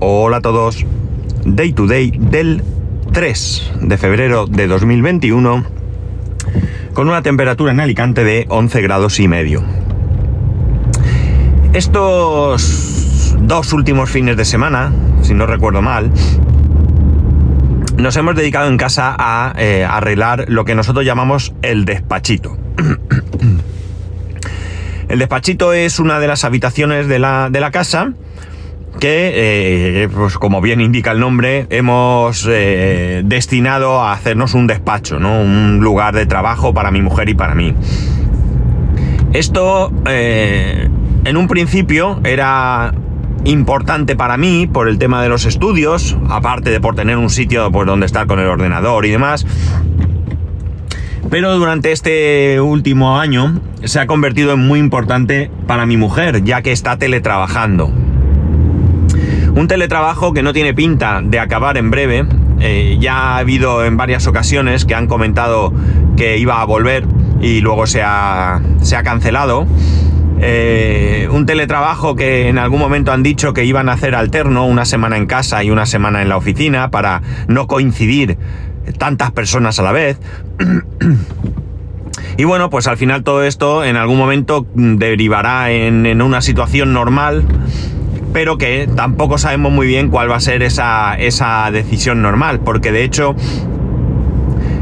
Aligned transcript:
Hola 0.00 0.36
a 0.36 0.40
todos. 0.40 0.86
Day 1.44 1.72
to 1.72 1.88
day 1.88 2.12
del 2.16 2.62
3 3.12 3.72
de 3.80 3.98
febrero 3.98 4.46
de 4.46 4.68
2021 4.68 5.64
con 6.94 7.08
una 7.08 7.22
temperatura 7.22 7.72
en 7.72 7.80
Alicante 7.80 8.22
de 8.22 8.46
11 8.48 8.80
grados 8.80 9.18
y 9.18 9.26
medio. 9.26 9.64
Estos 11.72 13.34
dos 13.40 13.72
últimos 13.72 14.08
fines 14.08 14.36
de 14.36 14.44
semana, 14.44 14.92
si 15.22 15.34
no 15.34 15.46
recuerdo 15.46 15.82
mal, 15.82 16.12
nos 17.96 18.16
hemos 18.16 18.36
dedicado 18.36 18.68
en 18.68 18.76
casa 18.76 19.16
a 19.18 19.52
eh, 19.58 19.84
arreglar 19.84 20.44
lo 20.46 20.64
que 20.64 20.76
nosotros 20.76 21.04
llamamos 21.04 21.54
el 21.62 21.84
despachito. 21.84 22.56
el 25.08 25.18
despachito 25.18 25.72
es 25.72 25.98
una 25.98 26.20
de 26.20 26.28
las 26.28 26.44
habitaciones 26.44 27.08
de 27.08 27.18
la, 27.18 27.50
de 27.50 27.58
la 27.58 27.72
casa 27.72 28.12
que, 28.98 30.02
eh, 30.02 30.08
pues 30.08 30.36
como 30.38 30.60
bien 30.60 30.80
indica 30.80 31.12
el 31.12 31.20
nombre, 31.20 31.66
hemos 31.70 32.46
eh, 32.50 33.22
destinado 33.24 34.02
a 34.02 34.12
hacernos 34.12 34.54
un 34.54 34.66
despacho, 34.66 35.18
¿no? 35.18 35.40
Un 35.40 35.80
lugar 35.80 36.14
de 36.14 36.26
trabajo 36.26 36.74
para 36.74 36.90
mi 36.90 37.00
mujer 37.00 37.28
y 37.28 37.34
para 37.34 37.54
mí. 37.54 37.74
Esto, 39.32 39.92
eh, 40.06 40.88
en 41.24 41.36
un 41.36 41.48
principio, 41.48 42.20
era 42.24 42.92
importante 43.44 44.16
para 44.16 44.36
mí 44.36 44.66
por 44.66 44.88
el 44.88 44.98
tema 44.98 45.22
de 45.22 45.28
los 45.28 45.44
estudios, 45.46 46.16
aparte 46.28 46.70
de 46.70 46.80
por 46.80 46.94
tener 46.94 47.16
un 47.16 47.30
sitio 47.30 47.70
pues, 47.70 47.86
donde 47.86 48.06
estar 48.06 48.26
con 48.26 48.38
el 48.38 48.46
ordenador 48.46 49.06
y 49.06 49.10
demás. 49.10 49.46
Pero 51.30 51.56
durante 51.58 51.92
este 51.92 52.60
último 52.60 53.18
año 53.18 53.60
se 53.84 54.00
ha 54.00 54.06
convertido 54.06 54.54
en 54.54 54.60
muy 54.60 54.80
importante 54.80 55.50
para 55.66 55.84
mi 55.84 55.96
mujer, 55.96 56.42
ya 56.42 56.62
que 56.62 56.72
está 56.72 56.96
teletrabajando. 56.96 57.92
Un 59.58 59.66
teletrabajo 59.66 60.32
que 60.32 60.44
no 60.44 60.52
tiene 60.52 60.72
pinta 60.72 61.20
de 61.20 61.40
acabar 61.40 61.78
en 61.78 61.90
breve. 61.90 62.24
Eh, 62.60 62.96
ya 63.00 63.34
ha 63.34 63.38
habido 63.38 63.84
en 63.84 63.96
varias 63.96 64.28
ocasiones 64.28 64.84
que 64.84 64.94
han 64.94 65.08
comentado 65.08 65.72
que 66.16 66.38
iba 66.38 66.60
a 66.60 66.64
volver 66.64 67.04
y 67.40 67.60
luego 67.60 67.88
se 67.88 68.00
ha, 68.00 68.62
se 68.82 68.94
ha 68.94 69.02
cancelado. 69.02 69.66
Eh, 70.40 71.28
un 71.32 71.44
teletrabajo 71.44 72.14
que 72.14 72.48
en 72.48 72.56
algún 72.56 72.78
momento 72.78 73.10
han 73.10 73.24
dicho 73.24 73.52
que 73.52 73.64
iban 73.64 73.88
a 73.88 73.94
hacer 73.94 74.14
alterno, 74.14 74.64
una 74.64 74.84
semana 74.84 75.16
en 75.16 75.26
casa 75.26 75.64
y 75.64 75.72
una 75.72 75.86
semana 75.86 76.22
en 76.22 76.28
la 76.28 76.36
oficina, 76.36 76.92
para 76.92 77.22
no 77.48 77.66
coincidir 77.66 78.38
tantas 78.96 79.32
personas 79.32 79.80
a 79.80 79.82
la 79.82 79.90
vez. 79.90 80.20
y 82.36 82.44
bueno, 82.44 82.70
pues 82.70 82.86
al 82.86 82.96
final 82.96 83.24
todo 83.24 83.42
esto 83.42 83.84
en 83.84 83.96
algún 83.96 84.18
momento 84.18 84.68
derivará 84.74 85.72
en, 85.72 86.06
en 86.06 86.22
una 86.22 86.42
situación 86.42 86.92
normal 86.92 87.42
pero 88.32 88.58
que 88.58 88.88
tampoco 88.94 89.38
sabemos 89.38 89.72
muy 89.72 89.86
bien 89.86 90.10
cuál 90.10 90.30
va 90.30 90.36
a 90.36 90.40
ser 90.40 90.62
esa, 90.62 91.14
esa 91.14 91.70
decisión 91.70 92.22
normal, 92.22 92.60
porque 92.60 92.92
de 92.92 93.04
hecho 93.04 93.34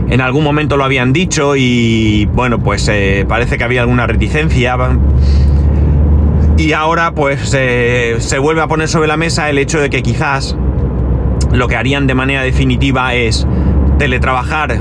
en 0.09 0.21
algún 0.21 0.45
momento 0.45 0.77
lo 0.77 0.85
habían 0.85 1.13
dicho 1.13 1.57
y 1.57 2.27
bueno, 2.27 2.61
pues 2.61 2.89
eh, 2.89 3.25
parece 3.29 3.59
que 3.59 3.65
había 3.65 3.81
alguna 3.81 4.07
reticencia. 4.07 4.77
Y 6.57 6.73
ahora 6.73 7.13
pues 7.13 7.55
eh, 7.59 8.17
se 8.19 8.39
vuelve 8.39 8.63
a 8.63 8.69
poner 8.69 8.89
sobre 8.89 9.09
la 9.09 9.17
mesa 9.17 9.51
el 9.51 9.59
hecho 9.59 9.81
de 9.81 9.91
que 9.91 10.03
quizás 10.03 10.57
lo 11.53 11.69
que 11.69 11.77
harían 11.77 12.07
de 12.07 12.15
manera 12.15 12.43
definitiva 12.43 13.15
es 13.15 13.47
teletrabajar 13.99 14.79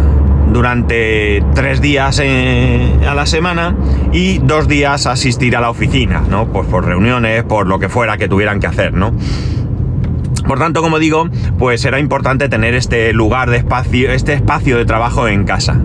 durante 0.51 1.43
tres 1.53 1.81
días 1.81 2.19
eh, 2.23 2.99
a 3.07 3.13
la 3.13 3.25
semana 3.25 3.75
y 4.13 4.37
dos 4.39 4.67
días 4.67 5.05
asistir 5.05 5.55
a 5.55 5.61
la 5.61 5.69
oficina, 5.69 6.21
¿no? 6.29 6.47
Pues 6.47 6.67
por 6.67 6.85
reuniones, 6.85 7.43
por 7.43 7.67
lo 7.67 7.79
que 7.79 7.89
fuera 7.89 8.17
que 8.17 8.27
tuvieran 8.27 8.59
que 8.59 8.67
hacer, 8.67 8.93
¿no? 8.93 9.13
Por 10.47 10.59
tanto, 10.59 10.81
como 10.81 10.99
digo, 10.99 11.27
pues 11.57 11.81
será 11.81 11.99
importante 11.99 12.49
tener 12.49 12.75
este 12.75 13.13
lugar 13.13 13.49
de 13.49 13.57
espacio, 13.57 14.11
este 14.11 14.33
espacio 14.33 14.77
de 14.77 14.85
trabajo 14.85 15.27
en 15.27 15.43
casa. 15.43 15.81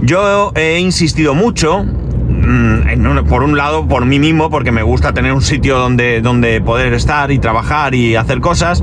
Yo 0.00 0.52
he 0.54 0.78
insistido 0.78 1.34
mucho, 1.34 1.84
mm, 1.84 3.26
por 3.28 3.42
un 3.42 3.56
lado, 3.56 3.86
por 3.86 4.06
mí 4.06 4.18
mismo, 4.18 4.48
porque 4.48 4.72
me 4.72 4.82
gusta 4.82 5.12
tener 5.12 5.32
un 5.32 5.42
sitio 5.42 5.78
donde, 5.78 6.22
donde 6.22 6.60
poder 6.60 6.94
estar 6.94 7.30
y 7.30 7.38
trabajar 7.38 7.94
y 7.94 8.16
hacer 8.16 8.40
cosas, 8.40 8.82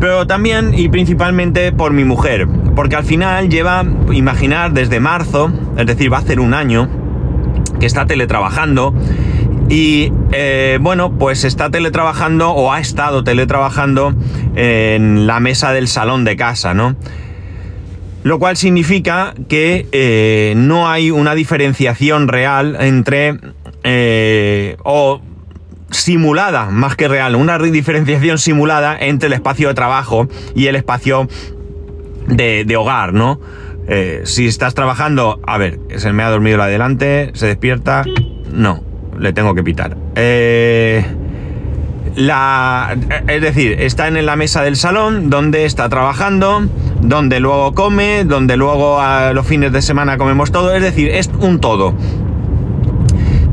pero 0.00 0.26
también 0.26 0.74
y 0.74 0.88
principalmente 0.88 1.72
por 1.72 1.92
mi 1.92 2.04
mujer, 2.04 2.46
porque 2.74 2.96
al 2.96 3.04
final 3.04 3.48
lleva, 3.48 3.84
imaginar, 4.12 4.72
desde 4.72 5.00
marzo, 5.00 5.50
es 5.76 5.86
decir, 5.86 6.12
va 6.12 6.18
a 6.18 6.20
hacer 6.20 6.40
un 6.40 6.54
año, 6.54 6.88
que 7.80 7.86
está 7.86 8.06
teletrabajando 8.06 8.94
y 9.68 10.12
eh, 10.32 10.78
bueno, 10.80 11.12
pues 11.18 11.44
está 11.44 11.70
teletrabajando 11.70 12.50
o 12.50 12.72
ha 12.72 12.80
estado 12.80 13.22
teletrabajando 13.22 14.14
en 14.56 15.26
la 15.26 15.40
mesa 15.40 15.72
del 15.72 15.88
salón 15.88 16.24
de 16.24 16.36
casa, 16.36 16.74
¿no? 16.74 16.96
Lo 18.24 18.38
cual 18.38 18.56
significa 18.56 19.34
que 19.48 19.86
eh, 19.92 20.54
no 20.56 20.88
hay 20.88 21.10
una 21.10 21.34
diferenciación 21.34 22.28
real 22.28 22.76
entre 22.80 23.38
eh, 23.84 24.76
o 24.82 25.20
simulada 25.90 26.70
más 26.70 26.96
que 26.96 27.08
real, 27.08 27.34
una 27.36 27.58
diferenciación 27.58 28.38
simulada 28.38 28.96
entre 28.98 29.28
el 29.28 29.32
espacio 29.32 29.68
de 29.68 29.74
trabajo 29.74 30.28
y 30.54 30.66
el 30.66 30.76
espacio 30.76 31.28
de, 32.26 32.76
hogar, 32.76 33.14
¿no? 33.14 33.40
Eh, 33.88 34.22
si 34.24 34.46
estás 34.46 34.74
trabajando, 34.74 35.40
a 35.46 35.56
ver, 35.56 35.78
se 35.96 36.12
me 36.12 36.22
ha 36.22 36.28
dormido 36.28 36.58
la 36.58 36.66
delante, 36.66 37.30
se 37.34 37.46
despierta, 37.46 38.04
no, 38.52 38.82
le 39.18 39.32
tengo 39.32 39.54
que 39.54 39.62
pitar. 39.62 39.96
Eh, 40.14 41.04
la, 42.14 42.96
es 43.28 43.40
decir, 43.40 43.76
está 43.80 44.08
en 44.08 44.26
la 44.26 44.36
mesa 44.36 44.62
del 44.62 44.76
salón, 44.76 45.30
donde 45.30 45.64
está 45.64 45.88
trabajando, 45.88 46.68
donde 47.00 47.40
luego 47.40 47.74
come, 47.74 48.24
donde 48.24 48.56
luego 48.56 49.00
a 49.00 49.32
los 49.32 49.46
fines 49.46 49.72
de 49.72 49.80
semana 49.80 50.18
comemos 50.18 50.52
todo, 50.52 50.74
es 50.74 50.82
decir, 50.82 51.08
es 51.10 51.30
un 51.40 51.60
todo. 51.60 51.94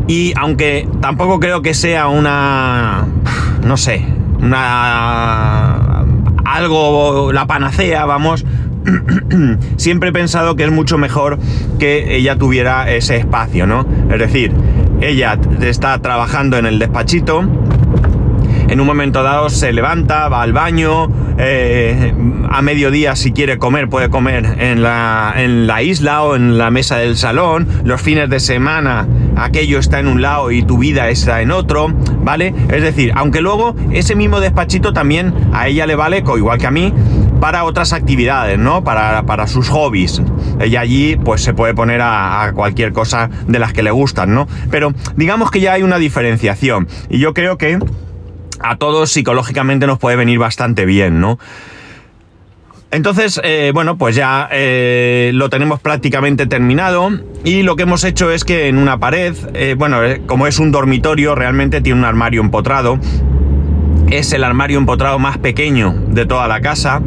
Y 0.07 0.33
aunque 0.37 0.87
tampoco 1.01 1.39
creo 1.39 1.61
que 1.61 1.73
sea 1.73 2.07
una, 2.07 3.05
no 3.65 3.77
sé, 3.77 4.05
una 4.39 6.05
algo, 6.45 7.31
la 7.33 7.47
panacea, 7.47 8.05
vamos, 8.05 8.45
siempre 9.77 10.09
he 10.09 10.13
pensado 10.13 10.55
que 10.55 10.63
es 10.63 10.71
mucho 10.71 10.97
mejor 10.97 11.39
que 11.79 12.15
ella 12.15 12.37
tuviera 12.37 12.89
ese 12.91 13.17
espacio, 13.17 13.65
¿no? 13.65 13.85
Es 14.11 14.19
decir, 14.19 14.53
ella 15.01 15.39
está 15.61 15.99
trabajando 16.01 16.57
en 16.57 16.65
el 16.65 16.79
despachito, 16.79 17.43
en 18.67 18.79
un 18.79 18.87
momento 18.87 19.23
dado 19.23 19.49
se 19.49 19.73
levanta, 19.73 20.29
va 20.29 20.41
al 20.41 20.53
baño, 20.53 21.09
eh, 21.37 22.13
a 22.49 22.61
mediodía 22.61 23.15
si 23.15 23.31
quiere 23.31 23.57
comer 23.57 23.89
puede 23.89 24.09
comer 24.09 24.55
en 24.59 24.81
la, 24.81 25.33
en 25.35 25.67
la 25.67 25.83
isla 25.83 26.23
o 26.23 26.35
en 26.35 26.57
la 26.57 26.71
mesa 26.71 26.97
del 26.97 27.17
salón, 27.17 27.67
los 27.83 28.01
fines 28.01 28.29
de 28.29 28.39
semana 28.39 29.07
aquello 29.35 29.79
está 29.79 29.99
en 29.99 30.07
un 30.07 30.21
lado 30.21 30.51
y 30.51 30.63
tu 30.63 30.77
vida 30.77 31.09
está 31.09 31.41
en 31.41 31.51
otro, 31.51 31.87
¿vale? 32.23 32.53
Es 32.69 32.81
decir, 32.81 33.11
aunque 33.15 33.41
luego 33.41 33.75
ese 33.91 34.15
mismo 34.15 34.39
despachito 34.39 34.93
también 34.93 35.33
a 35.53 35.67
ella 35.67 35.85
le 35.85 35.95
vale, 35.95 36.23
igual 36.37 36.57
que 36.57 36.67
a 36.67 36.71
mí, 36.71 36.93
para 37.39 37.63
otras 37.65 37.93
actividades, 37.93 38.57
¿no? 38.57 38.83
Para, 38.83 39.23
para, 39.23 39.47
sus 39.47 39.69
hobbies. 39.69 40.21
Ella 40.59 40.81
allí 40.81 41.17
pues 41.17 41.41
se 41.41 41.53
puede 41.53 41.73
poner 41.73 42.01
a, 42.01 42.43
a, 42.43 42.53
cualquier 42.53 42.93
cosa 42.93 43.29
de 43.47 43.59
las 43.59 43.73
que 43.73 43.83
le 43.83 43.91
gustan, 43.91 44.33
¿no? 44.33 44.47
Pero 44.71 44.93
digamos 45.15 45.51
que 45.51 45.59
ya 45.59 45.73
hay 45.73 45.83
una 45.83 45.97
diferenciación. 45.97 46.87
Y 47.09 47.19
yo 47.19 47.33
creo 47.33 47.57
que 47.57 47.79
a 48.65 48.77
todos 48.77 49.11
psicológicamente 49.11 49.85
nos 49.85 49.99
puede 49.99 50.15
venir 50.15 50.39
bastante 50.39 50.85
bien, 50.85 51.21
¿no? 51.21 51.37
Entonces, 52.89 53.39
eh, 53.43 53.71
bueno, 53.73 53.97
pues 53.97 54.15
ya 54.15 54.47
eh, 54.51 55.31
lo 55.33 55.49
tenemos 55.49 55.79
prácticamente 55.79 56.47
terminado 56.47 57.09
y 57.43 57.61
lo 57.61 57.75
que 57.75 57.83
hemos 57.83 58.03
hecho 58.03 58.31
es 58.31 58.43
que 58.43 58.67
en 58.67 58.77
una 58.77 58.97
pared, 58.99 59.35
eh, 59.53 59.75
bueno, 59.77 59.97
como 60.27 60.47
es 60.47 60.59
un 60.59 60.71
dormitorio, 60.71 61.35
realmente 61.35 61.81
tiene 61.81 61.99
un 61.99 62.05
armario 62.05 62.41
empotrado. 62.41 62.97
Es 64.09 64.33
el 64.33 64.43
armario 64.43 64.77
empotrado 64.77 65.19
más 65.19 65.37
pequeño 65.37 65.93
de 66.09 66.25
toda 66.25 66.47
la 66.47 66.61
casa. 66.61 67.01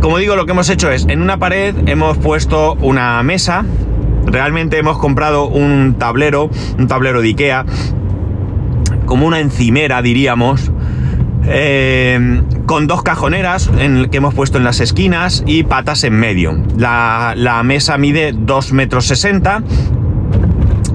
como 0.00 0.18
digo, 0.18 0.36
lo 0.36 0.46
que 0.46 0.52
hemos 0.52 0.70
hecho 0.70 0.90
es, 0.90 1.06
en 1.08 1.22
una 1.22 1.38
pared 1.38 1.74
hemos 1.86 2.18
puesto 2.18 2.74
una 2.74 3.22
mesa. 3.22 3.64
Realmente 4.30 4.78
hemos 4.78 4.98
comprado 4.98 5.46
un 5.46 5.96
tablero, 5.98 6.50
un 6.78 6.86
tablero 6.86 7.20
de 7.22 7.28
Ikea, 7.28 7.64
como 9.06 9.26
una 9.26 9.40
encimera, 9.40 10.02
diríamos, 10.02 10.70
eh, 11.46 12.42
con 12.66 12.86
dos 12.86 13.02
cajoneras 13.02 13.70
en, 13.78 14.10
que 14.10 14.18
hemos 14.18 14.34
puesto 14.34 14.58
en 14.58 14.64
las 14.64 14.80
esquinas 14.80 15.42
y 15.46 15.62
patas 15.62 16.04
en 16.04 16.14
medio. 16.14 16.56
La, 16.76 17.62
mesa 17.64 17.96
mide 17.96 18.34
2 18.36 18.72
metros 18.72 19.06
60 19.06 19.62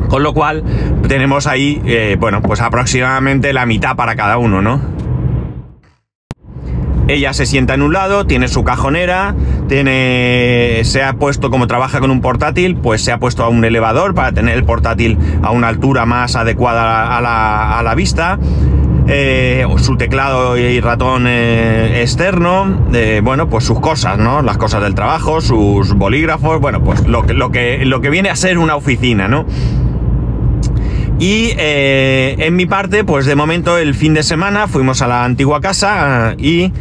con 0.07 0.21
lo 0.21 0.35
cual 0.35 0.63
tenemos 1.07 1.47
ahí, 1.47 1.81
eh, 1.85 2.17
bueno, 2.19 2.43
pues 2.43 2.61
aproximadamente 2.61 3.51
la 3.51 3.65
mitad 3.65 3.95
para 3.95 4.15
cada 4.15 4.37
uno, 4.37 4.61
¿no? 4.61 4.92
Ella 7.07 7.33
se 7.33 7.45
sienta 7.45 7.73
en 7.73 7.81
un 7.81 7.93
lado, 7.93 8.25
tiene 8.25 8.47
su 8.47 8.63
cajonera, 8.63 9.35
tiene, 9.67 10.81
se 10.83 11.03
ha 11.03 11.13
puesto, 11.13 11.49
como 11.49 11.67
trabaja 11.67 11.99
con 11.99 12.11
un 12.11 12.21
portátil, 12.21 12.75
pues 12.75 13.03
se 13.03 13.11
ha 13.11 13.19
puesto 13.19 13.43
a 13.43 13.49
un 13.49 13.65
elevador 13.65 14.13
para 14.13 14.31
tener 14.31 14.57
el 14.57 14.63
portátil 14.63 15.17
a 15.41 15.51
una 15.51 15.67
altura 15.67 16.05
más 16.05 16.35
adecuada 16.35 17.17
a 17.17 17.83
la, 17.83 17.95
vista. 17.95 18.39
Eh, 19.05 19.67
su 19.77 19.97
teclado 19.97 20.57
y 20.57 20.79
ratón 20.79 21.25
eh, 21.27 22.01
externo, 22.01 22.87
eh, 22.93 23.19
bueno, 23.21 23.49
pues 23.49 23.65
sus 23.65 23.81
cosas, 23.81 24.17
¿no? 24.17 24.41
Las 24.41 24.57
cosas 24.57 24.81
del 24.81 24.95
trabajo, 24.95 25.41
sus 25.41 25.93
bolígrafos, 25.93 26.61
bueno, 26.61 26.81
pues 26.83 27.05
lo 27.05 27.23
que, 27.23 27.33
lo 27.33 27.51
que, 27.51 27.83
lo 27.85 27.99
que 27.99 28.09
viene 28.09 28.29
a 28.29 28.35
ser 28.37 28.57
una 28.57 28.77
oficina, 28.77 29.27
¿no? 29.27 29.45
Y 31.19 31.53
en 31.57 32.55
mi 32.55 32.65
parte, 32.65 33.03
pues 33.03 33.25
de 33.25 33.35
momento 33.35 33.77
el 33.77 33.95
fin 33.95 34.13
de 34.13 34.23
semana 34.23 34.67
fuimos 34.67 35.01
a 35.01 35.07
la 35.07 35.23
antigua 35.23 35.61
casa 35.61 36.35
y 36.37 36.71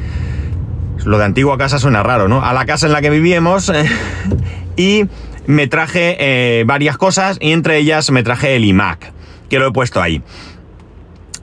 lo 1.04 1.18
de 1.18 1.24
antigua 1.24 1.58
casa 1.58 1.78
suena 1.78 2.02
raro, 2.02 2.28
¿no? 2.28 2.44
A 2.44 2.52
la 2.52 2.64
casa 2.64 2.86
en 2.86 2.92
la 2.92 3.00
que 3.00 3.10
vivíamos 3.10 3.68
eh, 3.68 3.84
y 4.76 5.06
me 5.46 5.66
traje 5.66 6.16
eh, 6.18 6.64
varias 6.64 6.96
cosas 6.96 7.38
y 7.40 7.52
entre 7.52 7.78
ellas 7.78 8.10
me 8.10 8.22
traje 8.22 8.56
el 8.56 8.64
iMac, 8.64 9.12
que 9.48 9.58
lo 9.58 9.68
he 9.68 9.72
puesto 9.72 10.00
ahí. 10.00 10.22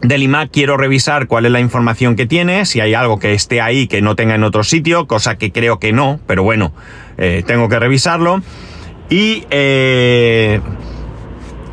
Del 0.01 0.24
iMac 0.24 0.51
quiero 0.51 0.77
revisar 0.77 1.27
cuál 1.27 1.45
es 1.45 1.51
la 1.51 1.59
información 1.59 2.15
que 2.15 2.25
tiene, 2.25 2.65
si 2.65 2.80
hay 2.80 2.94
algo 2.94 3.19
que 3.19 3.33
esté 3.33 3.59
ahí 3.59 3.88
que 3.88 4.01
no 4.01 4.15
tenga 4.15 4.36
en 4.36 4.44
otro 4.44 4.63
sitio, 4.63 5.07
cosa 5.07 5.38
que 5.38 5.51
creo 5.51 5.80
que 5.80 5.91
no, 5.91 6.21
pero 6.25 6.44
bueno, 6.44 6.74
eh, 7.18 7.44
tengo 7.45 7.68
que 7.68 7.80
revisarlo. 7.80 8.41
Y 9.09 9.44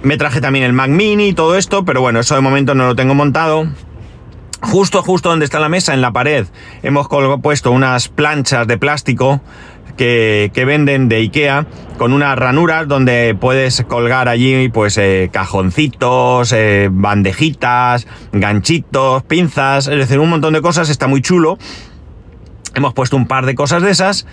me 0.02 0.16
traje 0.16 0.40
también 0.40 0.64
el 0.64 0.72
Mac 0.72 0.90
mini 0.90 1.28
y 1.28 1.32
todo 1.32 1.56
esto, 1.56 1.84
pero 1.84 2.00
bueno, 2.00 2.20
eso 2.20 2.34
de 2.34 2.40
momento 2.40 2.74
no 2.74 2.86
lo 2.86 2.96
tengo 2.96 3.14
montado. 3.14 3.66
Justo, 4.62 5.02
justo 5.02 5.28
donde 5.28 5.44
está 5.44 5.60
la 5.60 5.68
mesa, 5.68 5.94
en 5.94 6.00
la 6.00 6.12
pared, 6.12 6.46
hemos 6.82 7.08
puesto 7.42 7.70
unas 7.70 8.08
planchas 8.08 8.66
de 8.66 8.78
plástico 8.78 9.40
que, 9.96 10.64
venden 10.66 11.08
de 11.08 11.16
Ikea 11.16 11.66
con 11.98 12.12
unas 12.12 12.38
ranuras 12.38 12.86
donde 12.88 13.36
puedes 13.38 13.84
colgar 13.88 14.28
allí 14.28 14.68
pues 14.68 14.98
eh, 14.98 15.30
cajoncitos, 15.32 16.52
eh, 16.52 16.88
bandejitas, 16.90 18.06
ganchitos, 18.32 19.22
pinzas, 19.24 19.88
es 19.88 19.96
decir, 19.96 20.18
un 20.18 20.30
montón 20.30 20.54
de 20.54 20.62
cosas, 20.62 20.88
está 20.88 21.06
muy 21.06 21.22
chulo. 21.22 21.58
Hemos 22.74 22.92
puesto 22.92 23.16
un 23.16 23.26
par 23.26 23.46
de 23.46 23.54
cosas 23.54 23.82
de 23.82 23.90
esas 23.90 24.26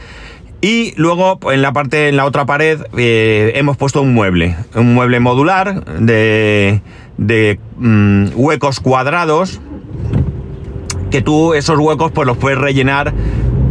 y 0.63 0.93
luego 0.95 1.37
en 1.51 1.61
la 1.61 1.73
parte, 1.73 2.07
en 2.07 2.15
la 2.15 2.23
otra 2.23 2.45
pared, 2.45 2.79
eh, 2.97 3.51
hemos 3.55 3.75
puesto 3.75 4.01
un 4.01 4.13
mueble, 4.13 4.55
un 4.75 4.93
mueble 4.93 5.19
modular 5.19 5.83
de, 5.99 6.81
de 7.17 7.59
mm, 7.77 8.27
huecos 8.35 8.79
cuadrados 8.79 9.59
que 11.11 11.21
tú 11.21 11.53
esos 11.53 11.77
huecos 11.77 12.13
pues 12.13 12.25
los 12.25 12.37
puedes 12.37 12.57
rellenar 12.57 13.13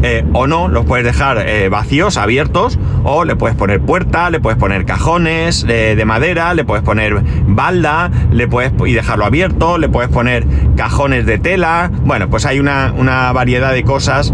eh, 0.02 0.22
o 0.34 0.46
no, 0.46 0.68
los 0.68 0.84
puedes 0.84 1.06
dejar 1.06 1.38
eh, 1.48 1.70
vacíos, 1.70 2.18
abiertos, 2.18 2.78
o 3.04 3.24
le 3.24 3.36
puedes 3.36 3.56
poner 3.56 3.80
puerta, 3.80 4.28
le 4.28 4.40
puedes 4.40 4.58
poner 4.58 4.84
cajones 4.84 5.66
de 5.66 6.04
madera, 6.04 6.52
le 6.52 6.64
puedes 6.64 6.84
poner 6.84 7.22
balda, 7.46 8.10
le 8.30 8.48
puedes 8.48 8.70
y 8.84 8.92
dejarlo 8.92 9.24
abierto, 9.24 9.78
le 9.78 9.88
puedes 9.88 10.10
poner 10.10 10.44
cajones 10.76 11.24
de 11.24 11.38
tela. 11.38 11.90
Bueno, 12.04 12.28
pues 12.28 12.44
hay 12.44 12.60
una, 12.60 12.92
una 12.94 13.32
variedad 13.32 13.72
de 13.72 13.82
cosas 13.82 14.32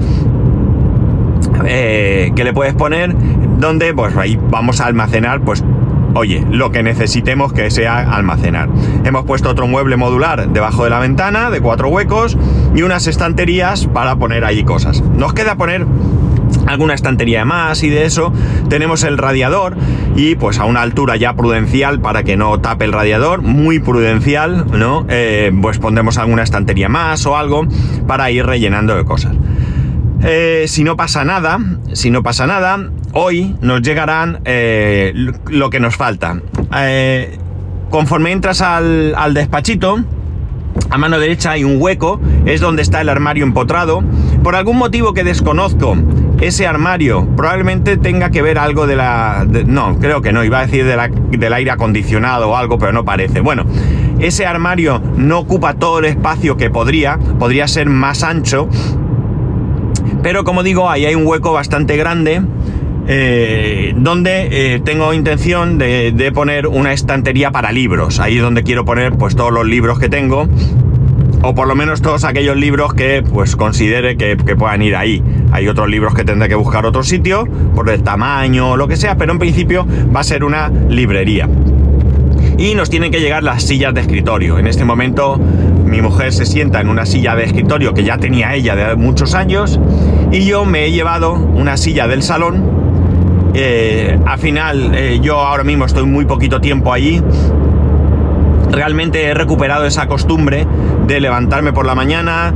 que 1.65 2.43
le 2.45 2.53
puedes 2.53 2.75
poner 2.75 3.15
donde 3.59 3.93
pues 3.93 4.17
ahí 4.17 4.39
vamos 4.51 4.81
a 4.81 4.87
almacenar 4.87 5.41
pues 5.41 5.65
oye, 6.15 6.45
lo 6.51 6.71
que 6.73 6.83
necesitemos 6.83 7.53
que 7.53 7.71
sea 7.71 7.99
almacenar. 7.99 8.69
Hemos 9.05 9.25
puesto 9.25 9.51
otro 9.51 9.67
mueble 9.67 9.97
modular 9.97 10.49
debajo 10.49 10.85
de 10.85 10.91
la 10.91 10.99
ventana, 10.99 11.51
de 11.51 11.61
cuatro 11.61 11.89
huecos, 11.89 12.37
y 12.75 12.83
unas 12.83 13.07
estanterías 13.07 13.87
para 13.87 14.17
poner 14.17 14.45
ahí 14.45 14.65
cosas. 14.65 15.03
Nos 15.03 15.35
queda 15.35 15.57
poner 15.57 15.87
alguna 16.67 16.95
estantería 16.95 17.45
más 17.45 17.83
y 17.83 17.89
de 17.89 18.05
eso 18.05 18.33
tenemos 18.69 19.05
el 19.05 19.17
radiador 19.17 19.77
y 20.17 20.35
pues 20.35 20.59
a 20.59 20.65
una 20.65 20.83
altura 20.83 21.17
ya 21.17 21.35
prudencial 21.35 22.01
para 22.01 22.25
que 22.25 22.37
no 22.37 22.61
tape 22.61 22.85
el 22.85 22.93
radiador, 22.93 23.43
muy 23.43 23.79
prudencial, 23.79 24.67
¿no? 24.79 25.07
Eh, 25.09 25.53
pues 25.63 25.79
pondremos 25.79 26.19
alguna 26.19 26.43
estantería 26.43 26.89
más 26.89 27.25
o 27.27 27.37
algo 27.37 27.67
para 28.07 28.31
ir 28.31 28.45
rellenando 28.45 28.97
de 28.97 29.05
cosas. 29.05 29.35
Eh, 30.23 30.65
si 30.67 30.83
no 30.83 30.97
pasa 30.97 31.25
nada, 31.25 31.59
si 31.93 32.11
no 32.11 32.23
pasa 32.23 32.47
nada, 32.47 32.91
hoy 33.13 33.55
nos 33.61 33.83
llegarán 33.83 34.41
eh, 34.45 35.13
lo 35.49 35.71
que 35.71 35.81
nos 35.81 35.97
falta. 35.97 36.41
Eh, 36.77 37.39
conforme 37.91 38.33
entras 38.33 38.61
al, 38.61 39.15
al, 39.17 39.35
despachito, 39.35 39.99
a 40.91 40.99
mano 40.99 41.19
derecha 41.21 41.53
hay 41.53 41.65
un 41.65 41.81
hueco, 41.81 42.21
es 42.47 42.61
donde 42.61 42.83
está 42.83 43.01
el 43.01 43.09
armario 43.09 43.45
empotrado. 43.45 44.03
Por 44.43 44.57
algún 44.57 44.77
motivo 44.77 45.15
que 45.15 45.23
desconozco, 45.23 45.97
ese 46.41 46.67
armario 46.67 47.27
probablemente 47.37 47.97
tenga 47.97 48.31
que 48.31 48.43
ver 48.43 48.59
algo 48.59 48.87
de 48.87 48.97
la... 48.97 49.47
no, 49.67 49.99
creo 50.01 50.21
que 50.21 50.33
no, 50.33 50.45
iba 50.45 50.61
a 50.61 50.67
decir 50.67 50.85
del 50.85 51.53
aire 51.53 51.71
acondicionado 51.71 52.51
o 52.51 52.57
algo, 52.57 52.79
pero 52.79 52.93
no 52.93 53.05
parece. 53.05 53.41
Bueno, 53.41 53.67
ese 54.19 54.47
armario 54.47 55.01
no 55.17 55.39
ocupa 55.39 55.75
todo 55.75 56.01
el 56.01 56.07
espacio 56.07 56.57
que 56.57 56.71
podría, 56.71 57.19
podría 57.39 57.69
ser 57.69 57.89
más 57.89 58.23
ancho 58.23 58.69
pero 60.23 60.45
como 60.45 60.63
digo, 60.63 60.91
ahí 60.91 61.07
hay 61.07 61.15
un 61.15 61.27
hueco 61.27 61.53
bastante 61.53 61.97
grande 61.97 62.43
eh, 63.11 63.95
donde 63.97 64.75
eh, 64.75 64.81
tengo 64.81 65.15
intención 65.15 65.79
de, 65.79 66.31
poner 66.35 66.67
una 66.67 66.93
estantería 66.93 67.51
para 67.51 67.73
libros. 67.73 68.21
Ahí 68.21 68.37
es 68.37 68.43
donde 68.43 68.63
quiero 68.63 68.85
poner 68.85 69.15
pues 69.15 69.35
todos 69.35 69.51
los 69.51 69.67
libros 69.67 69.99
que 69.99 70.11
tengo. 70.11 70.47
O 71.41 71.55
por 71.55 71.69
lo 71.69 71.75
menos 71.75 72.03
todos 72.03 72.25
aquellos 72.25 72.57
libros 72.57 72.93
que 72.93 73.23
pues 73.23 73.57
considere 73.57 74.17
que, 74.19 74.37
puedan 74.37 74.83
ir 74.83 74.95
ahí. 74.95 75.23
Hay 75.53 75.69
otros 75.69 75.89
libros 75.89 76.15
que 76.15 76.25
tendré 76.25 76.49
que 76.49 76.55
buscar 76.55 76.85
otro 76.85 77.03
sitio, 77.03 77.47
por 77.75 77.89
el 77.89 78.03
tamaño 78.03 78.73
o 78.73 78.77
lo 78.77 78.89
que 78.89 78.97
sea, 78.97 79.17
pero 79.17 79.33
en 79.33 79.39
principio 79.39 79.87
va 80.15 80.21
a 80.21 80.25
ser 80.25 80.45
una 80.45 80.69
librería. 80.69 81.49
Y 82.59 82.75
nos 82.75 82.91
tienen 82.91 83.13
que 83.13 83.21
llegar 83.21 83.45
las 83.45 83.63
sillas 83.63 83.95
de 83.95 84.01
escritorio. 84.01 84.59
En 84.59 84.67
este 84.67 84.85
momento 84.85 85.39
mi 85.39 86.03
mujer 86.03 86.33
se 86.33 86.45
sienta 86.45 86.81
en 86.81 86.89
una 86.89 87.07
silla 87.07 87.37
de 87.37 87.45
escritorio 87.45 87.95
que 87.95 88.03
ya 88.05 88.19
tenía 88.19 88.55
ella 88.55 88.75
de 88.75 88.97
muchos 88.97 89.35
años 89.35 89.81
y 90.33 90.45
yo 90.45 90.65
me 90.65 90.85
he 90.85 90.91
llevado 90.91 91.33
una 91.33 91.77
silla 91.77 92.09
del 92.09 92.23
salón. 92.23 92.79
Eh, 93.55 94.19
al 94.27 94.39
final 94.39 94.93
eh, 94.95 95.21
yo 95.23 95.39
ahora 95.39 95.65
mismo 95.65 95.85
estoy 95.85 96.05
muy 96.05 96.25
poquito 96.25 96.61
tiempo 96.61 96.93
allí. 96.93 97.23
Realmente 98.73 99.25
he 99.25 99.35
recuperado 99.35 99.87
esa 99.87 100.07
costumbre 100.09 100.67
de 101.07 101.21
levantarme 101.21 101.73
por 101.73 101.87
la 101.87 101.95
mañana, 101.95 102.53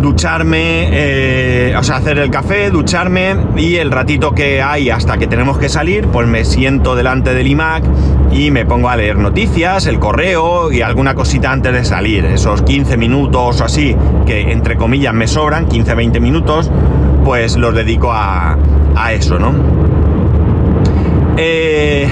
ducharme, 0.00 0.88
eh, 0.92 1.74
o 1.76 1.82
sea, 1.82 1.96
hacer 1.96 2.18
el 2.18 2.30
café, 2.30 2.70
ducharme 2.70 3.36
y 3.56 3.76
el 3.76 3.90
ratito 3.90 4.32
que 4.32 4.62
hay 4.62 4.90
hasta 4.90 5.18
que 5.18 5.26
tenemos 5.26 5.58
que 5.58 5.68
salir, 5.68 6.06
pues 6.08 6.26
me 6.26 6.44
siento 6.44 6.94
delante 6.94 7.34
del 7.34 7.46
iMac 7.46 7.84
y 8.30 8.50
me 8.50 8.64
pongo 8.66 8.88
a 8.88 8.96
leer 8.96 9.16
noticias, 9.16 9.86
el 9.86 9.98
correo 9.98 10.70
y 10.70 10.82
alguna 10.82 11.14
cosita 11.14 11.50
antes 11.50 11.72
de 11.72 11.84
salir. 11.84 12.24
Esos 12.26 12.62
15 12.62 12.96
minutos 12.96 13.60
o 13.60 13.64
así, 13.64 13.96
que 14.26 14.52
entre 14.52 14.76
comillas 14.76 15.14
me 15.14 15.26
sobran, 15.26 15.68
15-20 15.68 16.20
minutos, 16.20 16.70
pues 17.24 17.56
los 17.56 17.74
dedico 17.74 18.12
a, 18.12 18.56
a 18.96 19.12
eso, 19.12 19.38
¿no? 19.38 19.52
Eh, 21.36 22.08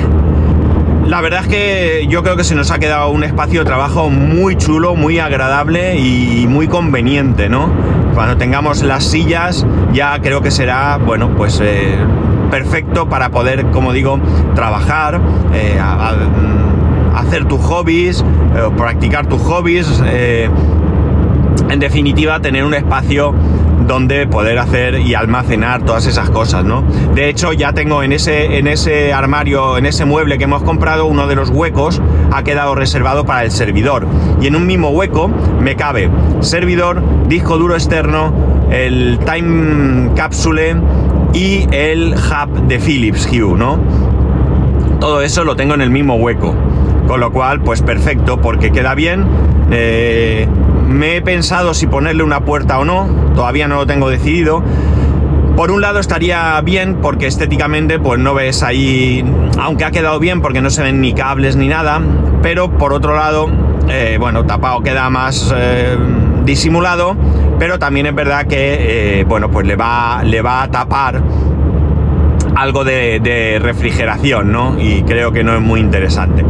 la 1.07 1.21
verdad 1.21 1.43
es 1.43 1.49
que 1.49 2.07
yo 2.09 2.23
creo 2.23 2.37
que 2.37 2.45
se 2.45 2.55
nos 2.55 2.71
ha 2.71 2.79
quedado 2.79 3.11
un 3.11 3.23
espacio 3.23 3.61
de 3.61 3.67
trabajo 3.67 4.11
muy 4.11 4.57
chulo, 4.57 4.97
muy 4.97 5.19
agradable 5.21 5.99
y 5.99 6.47
muy 6.49 6.67
conveniente, 6.67 7.49
¿no? 7.49 7.71
Cuando 8.15 8.37
tengamos 8.37 8.83
las 8.83 9.05
sillas 9.05 9.65
ya 9.93 10.19
creo 10.21 10.41
que 10.41 10.51
será, 10.51 10.97
bueno, 10.99 11.31
pues 11.37 11.61
eh, 11.63 11.97
perfecto 12.51 13.09
para 13.09 13.31
poder, 13.31 13.67
como 13.67 13.93
digo, 13.93 14.19
trabajar, 14.55 15.21
eh, 15.55 15.79
mm, 15.79 17.17
hacer 17.17 17.45
tus 17.45 17.61
hobbies, 17.61 18.25
eh, 18.57 18.71
practicar 18.77 19.27
tus 19.27 19.41
hobbies, 19.43 20.03
en 21.69 21.79
definitiva 21.79 22.41
tener 22.41 22.65
un 22.65 22.75
espacio 22.75 23.33
donde 23.87 24.27
poder 24.27 24.59
hacer 24.59 25.01
y 25.01 25.15
almacenar 25.15 25.85
todas 25.85 26.07
esas 26.07 26.31
cosas, 26.31 26.65
¿no? 26.65 26.83
De 27.15 27.29
hecho, 27.29 27.53
ya 27.53 27.73
tengo 27.73 28.03
en 28.03 28.13
ese, 28.13 28.59
en 28.59 28.67
ese 28.67 29.13
armario, 29.13 29.79
en 29.79 29.87
ese 29.87 30.05
mueble 30.05 30.39
que 30.39 30.45
hemos 30.45 30.63
comprado, 30.63 31.07
uno 31.07 31.27
de 31.27 31.37
los 31.37 31.51
huecos 31.51 32.01
ha 32.33 32.43
quedado 32.43 32.75
reservado 32.75 33.25
para 33.25 33.45
el 33.45 33.51
servidor. 33.51 34.07
Y 34.41 34.47
en 34.47 34.57
un 34.57 34.67
mismo 34.67 34.91
hueco 34.91 35.29
me 35.29 35.77
cabe 35.77 36.11
servidor, 36.41 37.03
disco 37.29 37.59
duro 37.59 37.75
externo, 37.75 38.33
el 38.71 39.19
time 39.25 40.13
capsule 40.15 40.77
y 41.33 41.67
el 41.71 42.15
hub 42.15 42.67
de 42.67 42.79
Philips 42.79 43.29
Hue, 43.31 43.57
¿no? 43.57 43.79
Todo 45.01 45.21
eso 45.23 45.45
lo 45.45 45.55
tengo 45.57 45.75
en 45.75 45.83
el 45.83 45.91
mismo 45.91 46.17
hueco. 46.17 46.55
Con 47.07 47.21
lo 47.21 47.31
cual, 47.31 47.61
pues 47.61 47.83
perfecto, 47.83 48.41
porque 48.41 48.73
queda 48.73 48.95
bien. 48.95 49.25
Eh, 49.71 50.47
me 50.89 51.17
he 51.17 51.23
pensado 51.23 51.75
si 51.75 51.87
ponerle 51.87 52.23
una 52.23 52.41
puerta 52.41 52.79
o 52.79 52.85
no, 52.85 53.09
todavía 53.35 53.69
no 53.69 53.77
lo 53.77 53.87
tengo 53.87 54.09
decidido. 54.09 54.63
Por 55.57 55.71
un 55.71 55.81
lado 55.81 55.99
estaría 56.01 56.61
bien 56.61 56.97
porque 57.01 57.27
estéticamente 57.27 57.99
pues 57.99 58.21
no 58.21 58.35
ves 58.35 58.63
ahí, 58.63 59.25
aunque 59.59 59.85
ha 59.85 59.91
quedado 59.91 60.19
bien 60.19 60.43
porque 60.43 60.61
no 60.61 60.69
se 60.71 60.83
ven 60.83 61.01
ni 61.01 61.15
cables 61.15 61.57
ni 61.57 61.69
nada, 61.69 62.01
pero 62.43 62.71
por 62.71 62.93
otro 62.93 63.17
lado, 63.17 63.49
eh, 63.89 64.19
bueno, 64.21 64.45
tapado 64.45 64.83
queda 64.83 65.09
más, 65.09 65.55
eh, 65.57 65.97
disimulado, 66.45 67.17
pero 67.59 67.79
también 67.79 68.07
es 68.07 68.15
verdad 68.15 68.47
que, 68.47 69.25
bueno, 69.27 69.51
pues 69.51 69.67
le 69.67 69.77
va, 69.77 70.23
le 70.25 70.43
va 70.43 70.63
a 70.63 70.71
tapar 70.71 71.23
algo 72.55 72.85
de, 72.85 73.21
de 73.21 73.59
refrigeración, 73.59 74.53
¿no? 74.53 74.79
Y 74.79 75.03
creo 75.03 75.33
que 75.33 75.43
no 75.43 75.55
es 75.55 75.63
muy 75.63 75.81
interesante. 75.81 76.45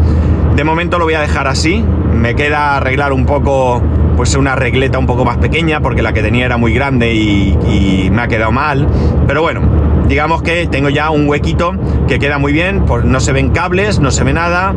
De 0.57 0.65
momento 0.65 0.99
lo 0.99 1.05
voy 1.05 1.13
a 1.13 1.21
dejar 1.21 1.49
así, 1.49 1.85
me 2.15 2.35
queda 2.35 2.79
arreglar 2.79 3.13
un 3.13 3.27
poco 3.27 3.83
pues 4.17 4.35
una 4.37 4.57
regleta 4.57 4.99
un 4.99 5.05
poco 5.05 5.27
más 5.27 5.37
pequeña 5.37 5.83
porque 5.83 6.01
la 6.01 6.15
que 6.15 6.23
tenía 6.23 6.47
era 6.47 6.57
muy 6.57 6.73
grande 6.73 7.13
y, 7.13 8.09
me 8.11 8.23
ha 8.23 8.27
quedado 8.29 8.53
mal. 8.53 8.89
Pero 9.27 9.43
bueno, 9.43 9.61
digamos 10.09 10.41
que 10.41 10.67
tengo 10.67 10.89
ya 10.89 11.11
un 11.11 11.29
huequito 11.29 11.75
que 12.09 12.19
queda 12.19 12.39
muy 12.39 12.55
bien, 12.55 12.87
pues 12.87 13.05
no 13.05 13.21
se 13.21 13.33
ven 13.33 13.51
cables, 13.51 14.01
no 14.01 14.11
se 14.11 14.25
ve 14.25 14.33
nada. 14.33 14.75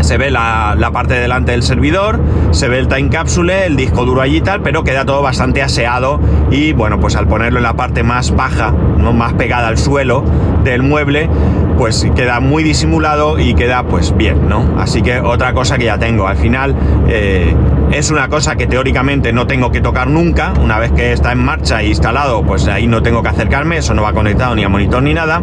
Se 0.00 0.18
ve 0.18 0.32
la, 0.32 0.76
parte 0.92 1.14
delante 1.14 1.52
del 1.52 1.62
servidor, 1.62 2.18
se 2.50 2.68
ve 2.68 2.80
el 2.80 2.88
time 2.88 3.08
capsule, 3.08 3.66
el 3.66 3.76
disco 3.76 4.04
duro 4.04 4.20
allí 4.20 4.38
y 4.38 4.40
tal, 4.40 4.62
pero 4.62 4.82
queda 4.82 5.04
todo 5.04 5.22
bastante 5.22 5.62
aseado 5.62 6.18
y 6.50 6.72
bueno, 6.72 6.98
pues 6.98 7.14
al 7.14 7.28
ponerlo 7.28 7.60
en 7.60 7.62
la 7.62 7.74
parte 7.74 8.02
más 8.02 8.34
baja, 8.34 8.72
no 8.98 9.12
más 9.12 9.34
pegada 9.34 9.68
al 9.68 9.78
suelo 9.78 10.24
del 10.64 10.82
mueble, 10.82 11.30
pues 11.76 12.06
queda 12.14 12.40
muy 12.40 12.62
disimulado 12.62 13.38
y 13.38 13.54
queda 13.54 13.82
pues 13.84 14.16
bien, 14.16 14.48
¿no? 14.48 14.74
Así 14.78 15.02
que 15.02 15.20
otra 15.20 15.52
cosa 15.52 15.78
que 15.78 15.84
ya 15.84 15.98
tengo, 15.98 16.26
al 16.26 16.36
final 16.36 16.74
eh, 17.08 17.54
es 17.92 18.10
una 18.10 18.28
cosa 18.28 18.56
que 18.56 18.66
teóricamente 18.66 19.32
no 19.32 19.46
tengo 19.46 19.70
que 19.70 19.80
tocar 19.80 20.08
nunca, 20.08 20.52
una 20.62 20.78
vez 20.78 20.92
que 20.92 21.12
está 21.12 21.32
en 21.32 21.38
marcha 21.38 21.82
e 21.82 21.88
instalado, 21.88 22.42
pues 22.42 22.66
ahí 22.68 22.86
no 22.86 23.02
tengo 23.02 23.22
que 23.22 23.28
acercarme, 23.28 23.78
eso 23.78 23.94
no 23.94 24.02
va 24.02 24.12
conectado 24.12 24.54
ni 24.54 24.64
a 24.64 24.68
monitor 24.68 25.02
ni 25.02 25.14
nada. 25.14 25.42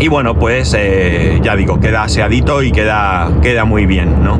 Y 0.00 0.06
bueno, 0.08 0.38
pues 0.38 0.74
eh, 0.78 1.40
ya 1.42 1.56
digo, 1.56 1.80
queda 1.80 2.04
aseadito 2.04 2.62
y 2.62 2.70
queda, 2.70 3.30
queda 3.42 3.64
muy 3.64 3.84
bien, 3.84 4.22
¿no? 4.22 4.38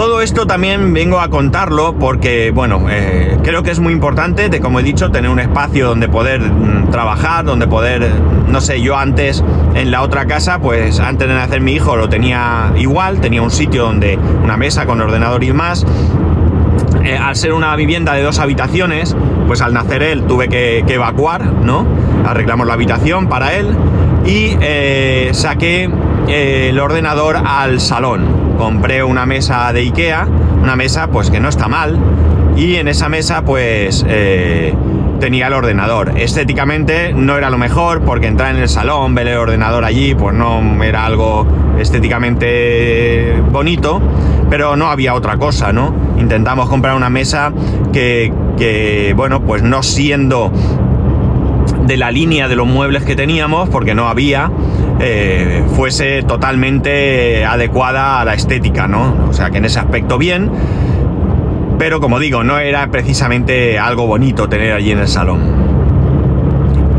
Todo 0.00 0.22
esto 0.22 0.46
también 0.46 0.94
vengo 0.94 1.20
a 1.20 1.28
contarlo 1.28 1.94
porque, 1.98 2.52
bueno, 2.52 2.86
eh, 2.88 3.36
creo 3.44 3.62
que 3.62 3.70
es 3.70 3.80
muy 3.80 3.92
importante, 3.92 4.48
de, 4.48 4.58
como 4.58 4.80
he 4.80 4.82
dicho, 4.82 5.10
tener 5.10 5.30
un 5.30 5.38
espacio 5.38 5.88
donde 5.88 6.08
poder 6.08 6.40
mm, 6.40 6.90
trabajar, 6.90 7.44
donde 7.44 7.66
poder, 7.66 8.10
no 8.48 8.62
sé, 8.62 8.80
yo 8.80 8.96
antes 8.96 9.44
en 9.74 9.90
la 9.90 10.00
otra 10.00 10.24
casa, 10.24 10.58
pues 10.58 11.00
antes 11.00 11.28
de 11.28 11.34
nacer 11.34 11.60
mi 11.60 11.72
hijo 11.72 11.96
lo 11.96 12.08
tenía 12.08 12.72
igual, 12.78 13.20
tenía 13.20 13.42
un 13.42 13.50
sitio 13.50 13.82
donde 13.82 14.18
una 14.42 14.56
mesa 14.56 14.86
con 14.86 15.02
ordenador 15.02 15.44
y 15.44 15.48
demás. 15.48 15.84
Eh, 17.04 17.18
al 17.18 17.36
ser 17.36 17.52
una 17.52 17.76
vivienda 17.76 18.14
de 18.14 18.22
dos 18.22 18.38
habitaciones, 18.38 19.14
pues 19.46 19.60
al 19.60 19.74
nacer 19.74 20.02
él 20.02 20.22
tuve 20.22 20.48
que, 20.48 20.78
evacuar, 20.88 21.44
¿no? 21.44 21.84
Arreglamos 22.24 22.66
la 22.66 22.72
habitación 22.72 23.28
para 23.28 23.52
él 23.52 23.66
y 24.24 24.56
eh, 24.62 25.28
saqué 25.34 25.90
el 26.26 26.80
ordenador 26.80 27.36
al 27.44 27.80
salón 27.80 28.39
compré 28.60 29.02
una 29.02 29.24
mesa 29.24 29.72
de 29.72 29.80
Ikea, 29.80 30.28
una 30.62 30.76
mesa 30.76 31.06
pues 31.06 31.30
que 31.30 31.40
no 31.40 31.48
está 31.48 31.66
mal, 31.66 31.98
y 32.58 32.76
en 32.76 32.88
esa 32.88 33.08
mesa 33.08 33.42
pues 33.42 34.04
eh, 34.06 34.74
tenía 35.18 35.46
el 35.46 35.54
ordenador. 35.54 36.12
Estéticamente 36.18 37.14
no 37.14 37.38
era 37.38 37.48
lo 37.48 37.56
mejor 37.56 38.02
porque 38.02 38.26
entrar 38.26 38.54
en 38.54 38.60
el 38.60 38.68
salón, 38.68 39.14
ver 39.14 39.28
el 39.28 39.38
ordenador 39.38 39.86
allí, 39.86 40.14
pues 40.14 40.36
no 40.36 40.60
era 40.84 41.06
algo 41.06 41.46
estéticamente 41.78 43.40
bonito, 43.50 43.98
pero 44.50 44.76
no 44.76 44.90
había 44.90 45.14
otra 45.14 45.38
cosa, 45.38 45.72
¿no? 45.72 45.94
Intentamos 46.18 46.68
comprar 46.68 46.94
una 46.96 47.08
mesa 47.08 47.54
que, 47.94 48.30
que 48.58 49.14
bueno, 49.16 49.40
pues 49.40 49.62
no 49.62 49.82
siendo 49.82 50.52
de 51.86 51.96
la 51.96 52.10
línea 52.10 52.46
de 52.46 52.56
los 52.56 52.66
muebles 52.66 53.04
que 53.04 53.16
teníamos, 53.16 53.70
porque 53.70 53.94
no 53.94 54.06
había, 54.08 54.50
eh, 55.00 55.64
fuese 55.76 56.22
totalmente 56.22 57.44
adecuada 57.44 58.20
a 58.20 58.24
la 58.24 58.34
estética, 58.34 58.86
¿no? 58.86 59.26
O 59.28 59.32
sea 59.32 59.50
que 59.50 59.58
en 59.58 59.64
ese 59.64 59.78
aspecto 59.78 60.18
bien, 60.18 60.50
pero 61.78 62.00
como 62.00 62.18
digo, 62.18 62.44
no 62.44 62.58
era 62.58 62.90
precisamente 62.90 63.78
algo 63.78 64.06
bonito 64.06 64.48
tener 64.50 64.74
allí 64.74 64.90
en 64.90 64.98
el 64.98 65.08
salón. 65.08 65.70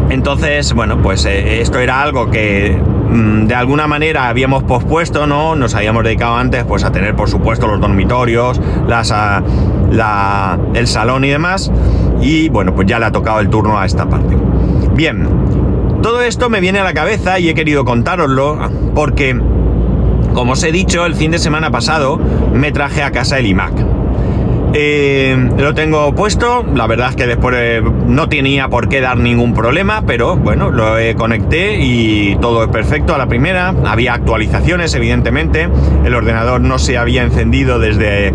Entonces, 0.09 0.73
bueno, 0.73 1.01
pues 1.01 1.23
eh, 1.25 1.61
esto 1.61 1.79
era 1.79 2.01
algo 2.01 2.31
que 2.31 2.75
mm, 2.75 3.45
de 3.45 3.55
alguna 3.55 3.85
manera 3.85 4.27
habíamos 4.27 4.63
pospuesto, 4.63 5.27
¿no? 5.27 5.55
Nos 5.55 5.75
habíamos 5.75 6.03
dedicado 6.03 6.35
antes 6.35 6.65
pues 6.65 6.83
a 6.83 6.91
tener 6.91 7.15
por 7.15 7.29
supuesto 7.29 7.67
los 7.67 7.79
dormitorios, 7.79 8.59
ah, 8.89 10.57
el 10.73 10.87
salón 10.87 11.23
y 11.23 11.29
demás. 11.29 11.71
Y 12.19 12.49
bueno, 12.49 12.73
pues 12.73 12.87
ya 12.87 12.99
le 12.99 13.05
ha 13.05 13.11
tocado 13.11 13.39
el 13.39 13.49
turno 13.49 13.79
a 13.79 13.85
esta 13.85 14.09
parte. 14.09 14.35
Bien, 14.95 15.27
todo 16.01 16.21
esto 16.21 16.49
me 16.49 16.59
viene 16.59 16.79
a 16.79 16.83
la 16.83 16.93
cabeza 16.93 17.39
y 17.39 17.49
he 17.49 17.53
querido 17.53 17.85
contároslo 17.85 18.57
porque, 18.95 19.39
como 20.33 20.53
os 20.53 20.63
he 20.63 20.71
dicho, 20.71 21.05
el 21.05 21.15
fin 21.15 21.31
de 21.31 21.39
semana 21.39 21.71
pasado 21.71 22.17
me 22.53 22.71
traje 22.71 23.03
a 23.03 23.11
casa 23.11 23.39
el 23.39 23.45
iMac. 23.45 23.73
Eh, 24.73 25.49
lo 25.57 25.73
tengo 25.73 26.15
puesto, 26.15 26.63
la 26.73 26.87
verdad 26.87 27.09
es 27.09 27.15
que 27.17 27.27
después 27.27 27.55
eh, 27.59 27.81
no 28.07 28.29
tenía 28.29 28.69
por 28.69 28.87
qué 28.87 29.01
dar 29.01 29.17
ningún 29.17 29.53
problema, 29.53 30.03
pero 30.07 30.37
bueno, 30.37 30.71
lo 30.71 30.95
conecté 31.17 31.79
y 31.81 32.37
todo 32.37 32.63
es 32.63 32.69
perfecto 32.69 33.13
a 33.13 33.17
la 33.17 33.27
primera. 33.27 33.75
Había 33.85 34.13
actualizaciones, 34.13 34.93
evidentemente. 34.95 35.67
El 36.05 36.15
ordenador 36.15 36.61
no 36.61 36.79
se 36.79 36.97
había 36.97 37.23
encendido 37.23 37.79
desde 37.79 38.33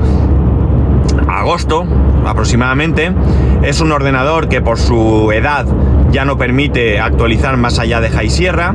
agosto 1.27 1.87
aproximadamente. 2.27 3.13
Es 3.63 3.81
un 3.81 3.93
ordenador 3.93 4.49
que 4.49 4.61
por 4.61 4.79
su 4.79 5.33
edad 5.33 5.67
ya 6.11 6.25
no 6.25 6.37
permite 6.37 7.01
actualizar 7.01 7.57
más 7.57 7.79
allá 7.79 8.01
de 8.01 8.11
High 8.11 8.31
Sierra. 8.31 8.75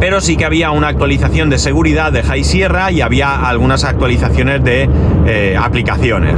Pero 0.00 0.20
sí 0.20 0.36
que 0.36 0.44
había 0.44 0.70
una 0.70 0.88
actualización 0.88 1.48
de 1.50 1.58
seguridad 1.58 2.12
de 2.12 2.22
High 2.22 2.44
Sierra 2.44 2.90
y 2.90 3.00
había 3.00 3.48
algunas 3.48 3.84
actualizaciones 3.84 4.62
de 4.62 4.88
eh, 5.26 5.56
aplicaciones, 5.58 6.34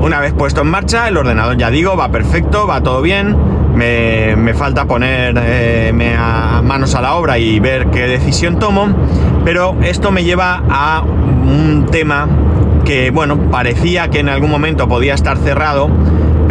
Una 0.00 0.18
vez 0.18 0.32
puesto 0.32 0.62
en 0.62 0.68
marcha, 0.68 1.08
el 1.08 1.16
ordenador, 1.16 1.56
ya 1.56 1.70
digo, 1.70 1.96
va 1.96 2.10
perfecto, 2.10 2.66
va 2.66 2.82
todo 2.82 3.02
bien. 3.02 3.36
Me, 3.74 4.54
falta 4.54 4.84
poner 4.84 5.34
eh, 5.42 5.92
manos 6.62 6.94
a 6.94 7.00
la 7.00 7.14
obra 7.14 7.38
y 7.38 7.60
ver 7.60 7.86
qué 7.88 8.06
decisión 8.06 8.58
tomo. 8.58 8.88
Pero 9.44 9.76
esto 9.82 10.10
me 10.10 10.24
lleva 10.24 10.62
a 10.68 11.02
un 11.02 11.86
tema 11.90 12.28
que, 12.84 13.10
bueno, 13.10 13.50
parecía 13.50 14.08
que 14.08 14.20
en 14.20 14.28
algún 14.28 14.50
momento 14.50 14.88
podía 14.88 15.14
estar 15.14 15.36
cerrado, 15.38 15.90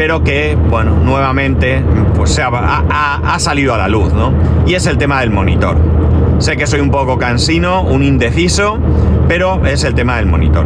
pero 0.02 0.24
que, 0.24 0.56
bueno, 0.56 0.96
nuevamente 0.96 1.80
pues 2.16 2.32
se 2.32 2.42
ha, 2.42 3.36
salido 3.38 3.76
a 3.76 3.78
la 3.78 3.88
luz, 3.88 4.12
¿no? 4.12 4.34
Y 4.66 4.74
es 4.74 4.88
el 4.88 4.98
tema 4.98 5.20
del 5.20 5.30
monitor. 5.30 5.78
Sé 6.40 6.58
que 6.58 6.66
soy 6.66 6.80
un 6.80 6.90
poco 6.90 7.20
cansino, 7.20 7.84
un 7.84 8.02
indeciso, 8.02 8.80
pero 9.28 9.64
es 9.64 9.84
el 9.84 9.94
tema 9.94 10.18
del 10.18 10.26
monitor. 10.26 10.66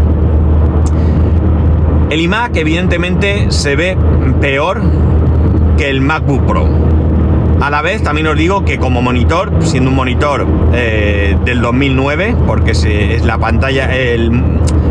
El 2.10 2.22
iMac 2.22 2.56
evidentemente 2.56 3.48
se 3.52 3.76
ve 3.76 3.98
peor 4.40 4.82
que 5.78 5.90
el 5.90 6.00
MacBook 6.00 6.46
Pro. 6.46 6.70
A 7.60 7.70
la 7.70 7.82
vez 7.82 8.04
también 8.04 8.28
os 8.28 8.38
digo 8.38 8.64
que 8.64 8.78
como 8.78 9.02
monitor, 9.02 9.52
siendo 9.60 9.90
un 9.90 9.98
monitor 9.98 10.48
eh, 10.74 11.36
del 11.44 11.60
2009, 11.60 12.38
porque 12.48 12.72
es 12.72 13.26
la 13.26 13.38
pantalla, 13.38 13.94
el, 13.94 14.32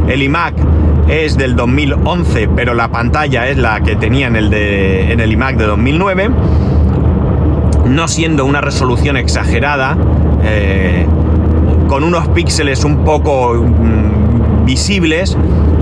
el 0.07 0.23
iMac 0.23 0.55
es 1.08 1.37
del 1.37 1.56
2011, 1.56 2.49
pero 2.54 2.75
la 2.75 2.88
pantalla 2.88 3.49
es 3.49 3.56
la 3.58 3.80
que 3.80 3.96
tenía 3.96 4.26
en 4.26 4.37
el, 4.37 4.52
en 4.52 5.20
el 5.20 5.32
iMac 5.32 5.56
de 5.56 5.66
2009. 5.66 6.30
No 7.87 8.08
siendo 8.08 8.44
una 8.44 8.61
resolución 8.61 9.16
exagerada, 9.16 9.96
eh, 10.42 11.06
con 11.88 12.02
unos 12.02 12.28
píxeles 12.28 12.84
un 12.84 13.04
poco 13.04 13.54
mm, 13.54 14.64
visibles, 14.64 15.37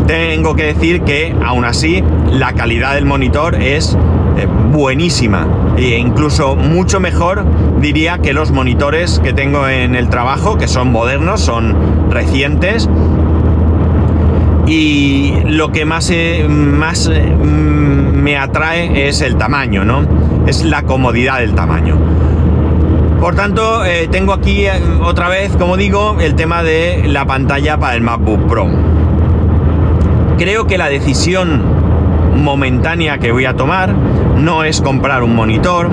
tengo 0.06 0.54
que 0.54 0.64
decir 0.64 1.02
que 1.02 1.34
aún 1.44 1.64
así 1.64 2.02
la 2.30 2.52
calidad 2.52 2.94
del 2.94 3.06
monitor 3.06 3.54
es 3.54 3.96
eh, 4.36 4.46
buenísima 4.72 5.46
e 5.76 5.96
incluso 5.96 6.56
mucho 6.56 7.00
mejor 7.00 7.44
diría 7.80 8.18
que 8.18 8.32
los 8.32 8.50
monitores 8.50 9.20
que 9.20 9.32
tengo 9.32 9.68
en 9.68 9.94
el 9.94 10.08
trabajo 10.08 10.58
que 10.58 10.68
son 10.68 10.90
modernos 10.90 11.40
son 11.40 12.10
recientes 12.10 12.88
y 14.66 15.35
lo 15.47 15.73
que 15.73 15.85
más, 15.85 16.11
eh, 16.11 16.47
más 16.49 17.09
eh, 17.12 17.23
me 17.23 18.37
atrae 18.37 19.09
es 19.09 19.21
el 19.21 19.37
tamaño, 19.37 19.85
¿no? 19.85 20.07
Es 20.47 20.64
la 20.64 20.83
comodidad 20.83 21.38
del 21.40 21.54
tamaño. 21.54 21.99
Por 23.21 23.35
tanto, 23.35 23.85
eh, 23.85 24.09
tengo 24.11 24.33
aquí 24.33 24.66
otra 25.02 25.28
vez, 25.28 25.57
como 25.57 25.76
digo, 25.76 26.16
el 26.21 26.35
tema 26.35 26.62
de 26.62 27.04
la 27.07 27.25
pantalla 27.25 27.78
para 27.78 27.95
el 27.95 28.02
MacBook 28.02 28.49
Pro. 28.49 28.66
Creo 30.38 30.66
que 30.66 30.78
la 30.78 30.88
decisión 30.88 31.62
momentánea 32.37 33.19
que 33.19 33.31
voy 33.31 33.45
a 33.45 33.54
tomar 33.54 33.92
no 33.92 34.64
es 34.64 34.81
comprar 34.81 35.23
un 35.23 35.37
monitor, 35.37 35.88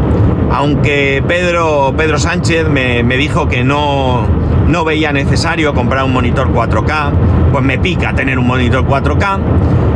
aunque 0.52 1.24
Pedro, 1.28 1.94
Pedro 1.96 2.18
Sánchez 2.18 2.68
me, 2.68 3.04
me 3.04 3.18
dijo 3.18 3.48
que 3.48 3.64
no, 3.64 4.26
no 4.70 4.86
veía 4.86 5.12
necesario 5.12 5.74
comprar 5.74 6.04
un 6.04 6.14
monitor 6.14 6.54
4K, 6.54 7.12
pues 7.52 7.64
me 7.64 7.80
pica 7.80 8.14
tener 8.14 8.38
un 8.38 8.46
monitor 8.46 8.86
4K. 8.86 9.40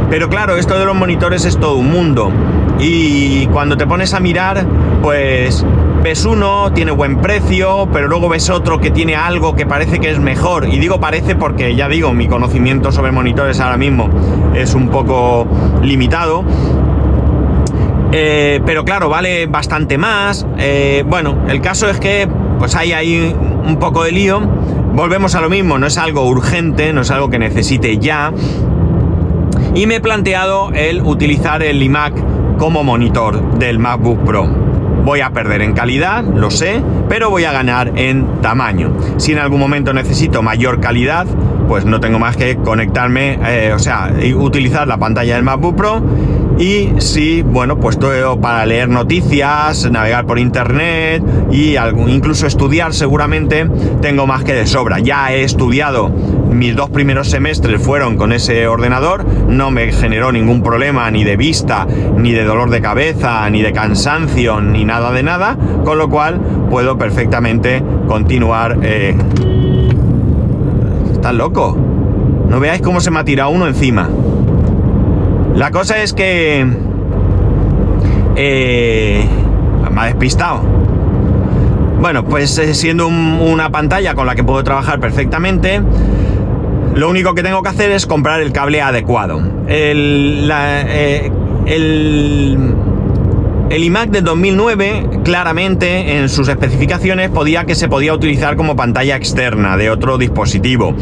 Pero 0.10 0.30
claro, 0.30 0.58
esto 0.58 0.77
de 0.77 0.86
los 0.86 0.96
monitores 0.96 1.46
es 1.46 1.60
todo 1.60 1.75
un 1.75 1.92
mundo. 1.92 2.32
Y 2.80 3.46
cuando 3.48 3.77
te 3.77 3.86
pones 3.86 4.13
a 4.13 4.20
mirar, 4.20 4.65
pues 5.01 5.63
ves 6.01 6.25
uno, 6.25 6.72
tiene 6.74 6.92
buen 6.92 7.18
precio, 7.18 7.88
pero 7.94 8.08
luego 8.08 8.30
ves 8.30 8.50
otro 8.50 8.80
que 8.82 8.89
tiene 8.92 9.15
algo 9.15 9.56
que 9.56 9.65
parece 9.65 10.00
que 10.00 10.10
es 10.10 10.20
mejor. 10.20 10.68
Y 10.68 10.80
digo 10.80 11.00
parece 11.00 11.36
porque 11.36 11.75
ya 11.75 11.88
digo, 11.88 12.13
mi 12.13 12.27
conocimiento 12.27 12.92
sobre 12.92 13.12
monitores 13.12 13.60
ahora 13.60 13.77
mismo 13.77 14.10
es 14.56 14.74
un 14.74 14.89
poco 14.89 15.48
limitado. 15.84 16.44
Eh, 18.12 18.60
pero 18.65 18.84
claro, 18.86 19.08
vale 19.08 19.46
bastante 19.46 19.98
más. 19.98 20.46
Eh, 20.58 21.03
bueno, 21.08 21.46
el 21.48 21.62
caso 21.62 21.89
es 21.89 22.00
que 22.00 22.27
pues 22.60 22.75
hay 22.75 22.93
ahí 22.93 23.36
un 23.65 23.77
poco 23.77 24.03
de 24.03 24.12
lío. 24.12 24.41
Volvemos 24.93 25.36
a 25.36 25.41
lo 25.41 25.50
mismo, 25.50 25.77
no 25.79 25.88
es 25.88 25.98
algo 25.98 26.27
urgente, 26.27 26.93
no 26.93 27.01
es 27.01 27.12
algo 27.12 27.29
que 27.29 27.39
necesite 27.39 27.98
ya. 27.98 28.31
Y 29.75 29.88
me 29.88 29.95
he 29.95 30.01
planteado 30.01 30.72
el 30.74 31.01
utilizar 31.01 31.63
el 31.63 31.81
iMac 31.81 32.57
como 32.57 32.83
monitor 32.83 33.57
del 33.57 33.79
MacBook 33.79 34.24
Pro. 34.24 34.62
Voy 35.03 35.22
a 35.22 35.31
perder 35.31 35.62
en 35.62 35.74
calidad, 35.74 36.24
lo 36.24 36.50
sé, 36.50 36.81
pero 37.10 37.29
voy 37.29 37.43
a 37.43 37.51
ganar 37.51 37.91
en 37.95 38.41
tamaño. 38.41 38.95
Si 39.17 39.31
en 39.33 39.39
algún 39.39 39.60
momento 39.60 39.93
necesito 39.93 40.41
mayor 40.41 40.79
calidad, 40.79 41.27
pues 41.67 41.86
no 41.86 42.00
tengo 42.00 42.19
más 42.19 42.38
que 42.38 42.55
conectarme, 42.57 43.39
eh, 43.45 43.74
o 43.74 43.79
sea, 43.79 44.13
utilizar 44.36 44.88
la 44.88 44.98
pantalla 44.98 45.36
del 45.36 45.43
MacBook 45.43 45.75
Pro 45.75 46.01
y 46.57 46.89
si, 47.00 47.41
bueno, 47.41 47.79
pues 47.79 47.98
todo 47.98 48.39
para 48.39 48.65
leer 48.65 48.88
noticias, 48.88 49.89
navegar 49.89 50.25
por 50.25 50.38
internet 50.38 51.24
y 51.51 51.75
incluso 52.07 52.45
estudiar 52.45 52.93
seguramente 52.93 53.67
tengo 54.01 54.27
más 54.27 54.43
que 54.43 54.53
de 54.53 54.67
sobra. 54.67 55.00
Ya 55.00 55.33
he 55.33 55.43
estudiado, 55.43 56.12
mis 56.53 56.75
dos 56.75 56.89
primeros 56.89 57.29
semestres 57.29 57.81
fueron 57.81 58.17
con 58.17 58.31
ese 58.31 58.67
ordenador, 58.67 59.25
no 59.48 59.72
me 59.72 59.91
generó 59.91 60.31
ningún 60.31 60.63
problema 60.63 61.10
ni 61.12 61.24
de 61.24 61.36
vista, 61.36 61.88
ni 62.17 62.31
de 62.31 62.43
dolor 62.43 62.69
de 62.69 62.81
cabeza, 62.81 63.50
ni 63.50 63.62
de 63.62 63.74
cansancio, 63.74 64.62
ni 64.62 64.86
nada 64.86 65.12
de 65.12 65.24
nada, 65.24 65.57
con 65.83 65.98
lo 65.98 66.10
cual 66.10 66.39
puedo 66.69 66.98
perfectamente 66.98 67.83
continuar... 68.07 68.79
Eh... 68.83 69.15
¿Estás 71.12 71.33
loco? 71.33 71.77
No 72.50 72.60
veáis 72.60 72.81
cómo 72.81 73.00
se 73.00 73.10
me 73.12 73.19
ha 73.19 73.24
tirado 73.24 73.50
uno 73.50 73.67
encima. 73.67 74.10
La 75.55 75.72
cosa 75.72 76.01
es 76.01 76.13
que... 76.13 76.67
Eh, 78.36 79.25
me 79.91 80.01
ha 80.01 80.05
despistado. 80.05 80.62
Bueno, 82.00 82.25
pues 82.25 82.57
eh, 82.57 82.74
siendo 82.74 83.07
una 83.07 83.69
pantalla 83.69 84.15
con 84.15 84.25
la 84.25 84.36
que 84.36 84.43
puedo 84.43 84.63
trabajar 84.63 85.00
perfectamente, 85.00 85.81
lo 86.95 87.09
único 87.09 87.33
que 87.33 87.43
tengo 87.43 87.63
que 87.63 87.69
hacer 87.69 87.91
es 87.91 88.05
comprar 88.05 88.41
el 88.41 88.51
cable 88.51 88.81
adecuado. 88.81 89.41
El, 89.67 90.50
eh, 90.51 91.31
iMac 93.75 94.09
de 94.12 94.21
2009 94.21 95.21
claramente 95.23 96.17
en 96.17 96.29
sus 96.29 96.47
especificaciones 96.47 97.29
podía 97.29 97.65
que 97.65 97.73
se 97.73 97.88
podía 97.88 98.13
utilizar 98.13 98.55
como 98.55 98.75
pantalla 98.75 99.15
externa 99.15 99.75
de 99.77 99.89
otro 99.89 100.19
dispositivo. 100.19 100.95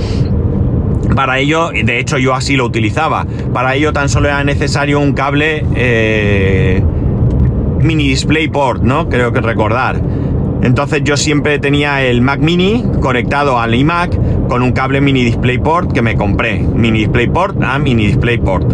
Para 1.15 1.39
ello, 1.39 1.71
de 1.71 1.99
hecho 1.99 2.17
yo 2.17 2.33
así 2.33 2.55
lo 2.55 2.65
utilizaba, 2.65 3.25
para 3.53 3.75
ello 3.75 3.91
tan 3.91 4.07
solo 4.07 4.29
era 4.29 4.43
necesario 4.45 4.99
un 4.99 5.11
cable 5.11 5.65
eh, 5.75 6.81
mini 7.81 8.07
DisplayPort, 8.07 8.83
¿no? 8.83 9.09
Creo 9.09 9.33
que 9.33 9.41
recordar. 9.41 10.01
Entonces 10.61 11.01
yo 11.03 11.17
siempre 11.17 11.59
tenía 11.59 12.03
el 12.03 12.21
Mac 12.21 12.39
mini 12.39 12.85
conectado 13.01 13.59
al 13.59 13.73
iMac 13.73 14.17
con 14.51 14.63
un 14.63 14.73
cable 14.73 14.99
mini 14.99 15.23
DisplayPort 15.23 15.93
que 15.93 16.01
me 16.01 16.17
compré. 16.17 16.59
Mini 16.59 16.99
DisplayPort 16.99 17.63
a 17.63 17.79
mini 17.79 18.07
DisplayPort. 18.07 18.73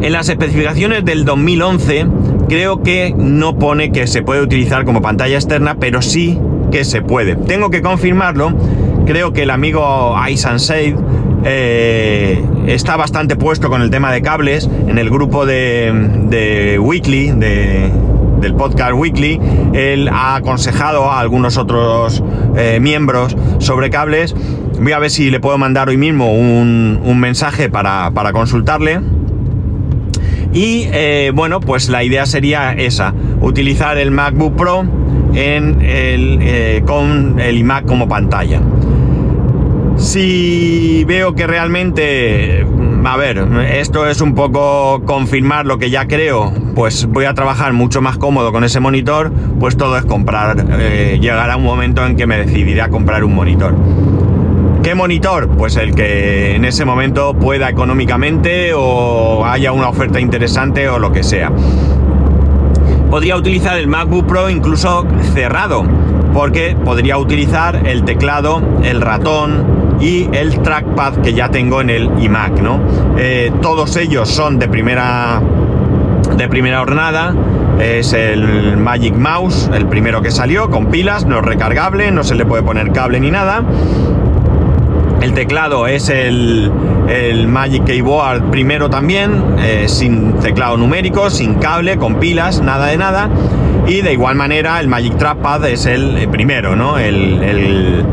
En 0.00 0.12
las 0.12 0.28
especificaciones 0.28 1.04
del 1.04 1.24
2011 1.24 2.06
creo 2.48 2.84
que 2.84 3.12
no 3.18 3.58
pone 3.58 3.90
que 3.90 4.06
se 4.06 4.22
puede 4.22 4.40
utilizar 4.40 4.84
como 4.84 5.02
pantalla 5.02 5.34
externa, 5.34 5.74
pero 5.80 6.02
sí 6.02 6.38
que 6.70 6.84
se 6.84 7.02
puede. 7.02 7.34
Tengo 7.34 7.70
que 7.70 7.82
confirmarlo 7.82 8.54
creo 9.06 9.32
que 9.32 9.42
el 9.42 9.50
amigo 9.50 10.14
Isan 10.28 10.58
eh, 11.44 12.44
está 12.68 12.96
bastante 12.96 13.34
puesto 13.34 13.70
con 13.70 13.82
el 13.82 13.90
tema 13.90 14.12
de 14.12 14.22
cables. 14.22 14.70
En 14.86 14.98
el 14.98 15.10
grupo 15.10 15.46
de, 15.46 16.78
Weekly, 16.80 17.32
del 17.32 18.54
podcast 18.54 18.92
Weekly, 18.94 19.40
él 19.72 20.08
ha 20.08 20.36
aconsejado 20.36 21.10
a 21.10 21.18
algunos 21.18 21.56
otros 21.56 22.22
eh, 22.56 22.78
miembros 22.80 23.36
sobre 23.58 23.90
cables. 23.90 24.34
Voy 24.80 24.92
a 24.92 24.98
ver 24.98 25.10
si 25.10 25.30
le 25.30 25.40
puedo 25.40 25.58
mandar 25.58 25.88
hoy 25.88 25.96
mismo 25.96 26.32
un, 26.32 27.20
mensaje 27.20 27.68
para, 27.68 28.10
consultarle. 28.32 29.00
Y 30.52 30.86
eh, 30.92 31.32
bueno, 31.34 31.60
pues 31.60 31.88
la 31.88 32.04
idea 32.04 32.26
sería 32.26 32.72
esa, 32.72 33.14
utilizar 33.40 33.96
el 33.96 34.10
MacBook 34.10 34.56
Pro 34.56 34.84
en 35.34 35.80
el, 35.80 36.84
con 36.84 37.40
el 37.40 37.56
iMac 37.58 37.86
como 37.86 38.08
pantalla. 38.08 38.60
Si 39.96 41.04
veo 41.06 41.34
que 41.34 41.46
realmente, 41.46 42.66
a 43.04 43.16
ver, 43.16 43.38
esto 43.72 44.06
es 44.06 44.20
un 44.20 44.34
poco 44.34 45.02
confirmar 45.04 45.66
lo 45.66 45.78
que 45.78 45.90
ya 45.90 46.06
creo, 46.06 46.52
pues 46.74 47.06
voy 47.06 47.24
a 47.24 47.34
trabajar 47.34 47.72
mucho 47.72 48.00
más 48.00 48.16
cómodo 48.16 48.52
con 48.52 48.64
ese 48.64 48.80
monitor, 48.80 49.32
pues 49.58 49.76
todo 49.76 49.96
es 49.96 50.04
comprar. 50.04 50.64
Eh, 50.78 51.18
llegará 51.20 51.56
un 51.56 51.64
momento 51.64 52.06
en 52.06 52.16
que 52.16 52.26
me 52.26 52.38
decidiré 52.38 52.80
a 52.80 52.88
comprar 52.88 53.24
un 53.24 53.34
monitor. 53.34 53.74
¿Qué 54.82 54.94
monitor? 54.94 55.48
Pues 55.48 55.76
el 55.76 55.94
que 55.94 56.56
en 56.56 56.64
ese 56.64 56.84
momento 56.84 57.34
pueda 57.34 57.68
económicamente 57.68 58.72
o 58.74 59.44
haya 59.46 59.72
una 59.72 59.88
oferta 59.88 60.20
interesante 60.20 60.88
o 60.88 60.98
lo 60.98 61.12
que 61.12 61.22
sea. 61.22 61.52
Podría 63.10 63.36
utilizar 63.36 63.76
el 63.76 63.88
MacBook 63.88 64.26
Pro 64.26 64.48
incluso 64.48 65.06
cerrado, 65.34 65.84
porque 66.32 66.76
podría 66.84 67.18
utilizar 67.18 67.86
el 67.86 68.04
teclado, 68.04 68.62
el 68.82 69.00
ratón, 69.00 69.81
y 70.00 70.28
el 70.32 70.60
trackpad 70.60 71.18
que 71.18 71.32
ya 71.34 71.48
tengo 71.48 71.80
en 71.80 71.90
el 71.90 72.10
iMac, 72.18 72.60
¿no? 72.60 72.80
Eh, 73.16 73.52
todos 73.60 73.96
ellos 73.96 74.28
son 74.28 74.58
de 74.58 74.68
primera 74.68 75.40
de 76.36 76.48
primera 76.48 76.78
jornada. 76.78 77.34
Es 77.80 78.12
el 78.12 78.76
Magic 78.76 79.14
Mouse, 79.16 79.70
el 79.74 79.86
primero 79.86 80.22
que 80.22 80.30
salió, 80.30 80.70
con 80.70 80.86
pilas, 80.86 81.26
no 81.26 81.38
es 81.38 81.44
recargable, 81.44 82.10
no 82.10 82.22
se 82.22 82.34
le 82.34 82.44
puede 82.44 82.62
poner 82.62 82.92
cable 82.92 83.18
ni 83.18 83.30
nada. 83.30 83.62
El 85.20 85.32
teclado 85.34 85.86
es 85.86 86.08
el, 86.08 86.70
el 87.08 87.48
Magic 87.48 87.84
Keyboard 87.84 88.50
primero 88.50 88.90
también, 88.90 89.56
eh, 89.58 89.84
sin 89.86 90.34
teclado 90.40 90.76
numérico, 90.76 91.30
sin 91.30 91.54
cable, 91.54 91.96
con 91.96 92.16
pilas, 92.16 92.60
nada 92.60 92.86
de 92.86 92.98
nada. 92.98 93.30
Y 93.86 94.02
de 94.02 94.12
igual 94.12 94.36
manera 94.36 94.78
el 94.80 94.88
Magic 94.88 95.16
Trackpad 95.16 95.66
es 95.66 95.86
el 95.86 96.28
primero, 96.28 96.76
¿no? 96.76 96.98
el 96.98 98.04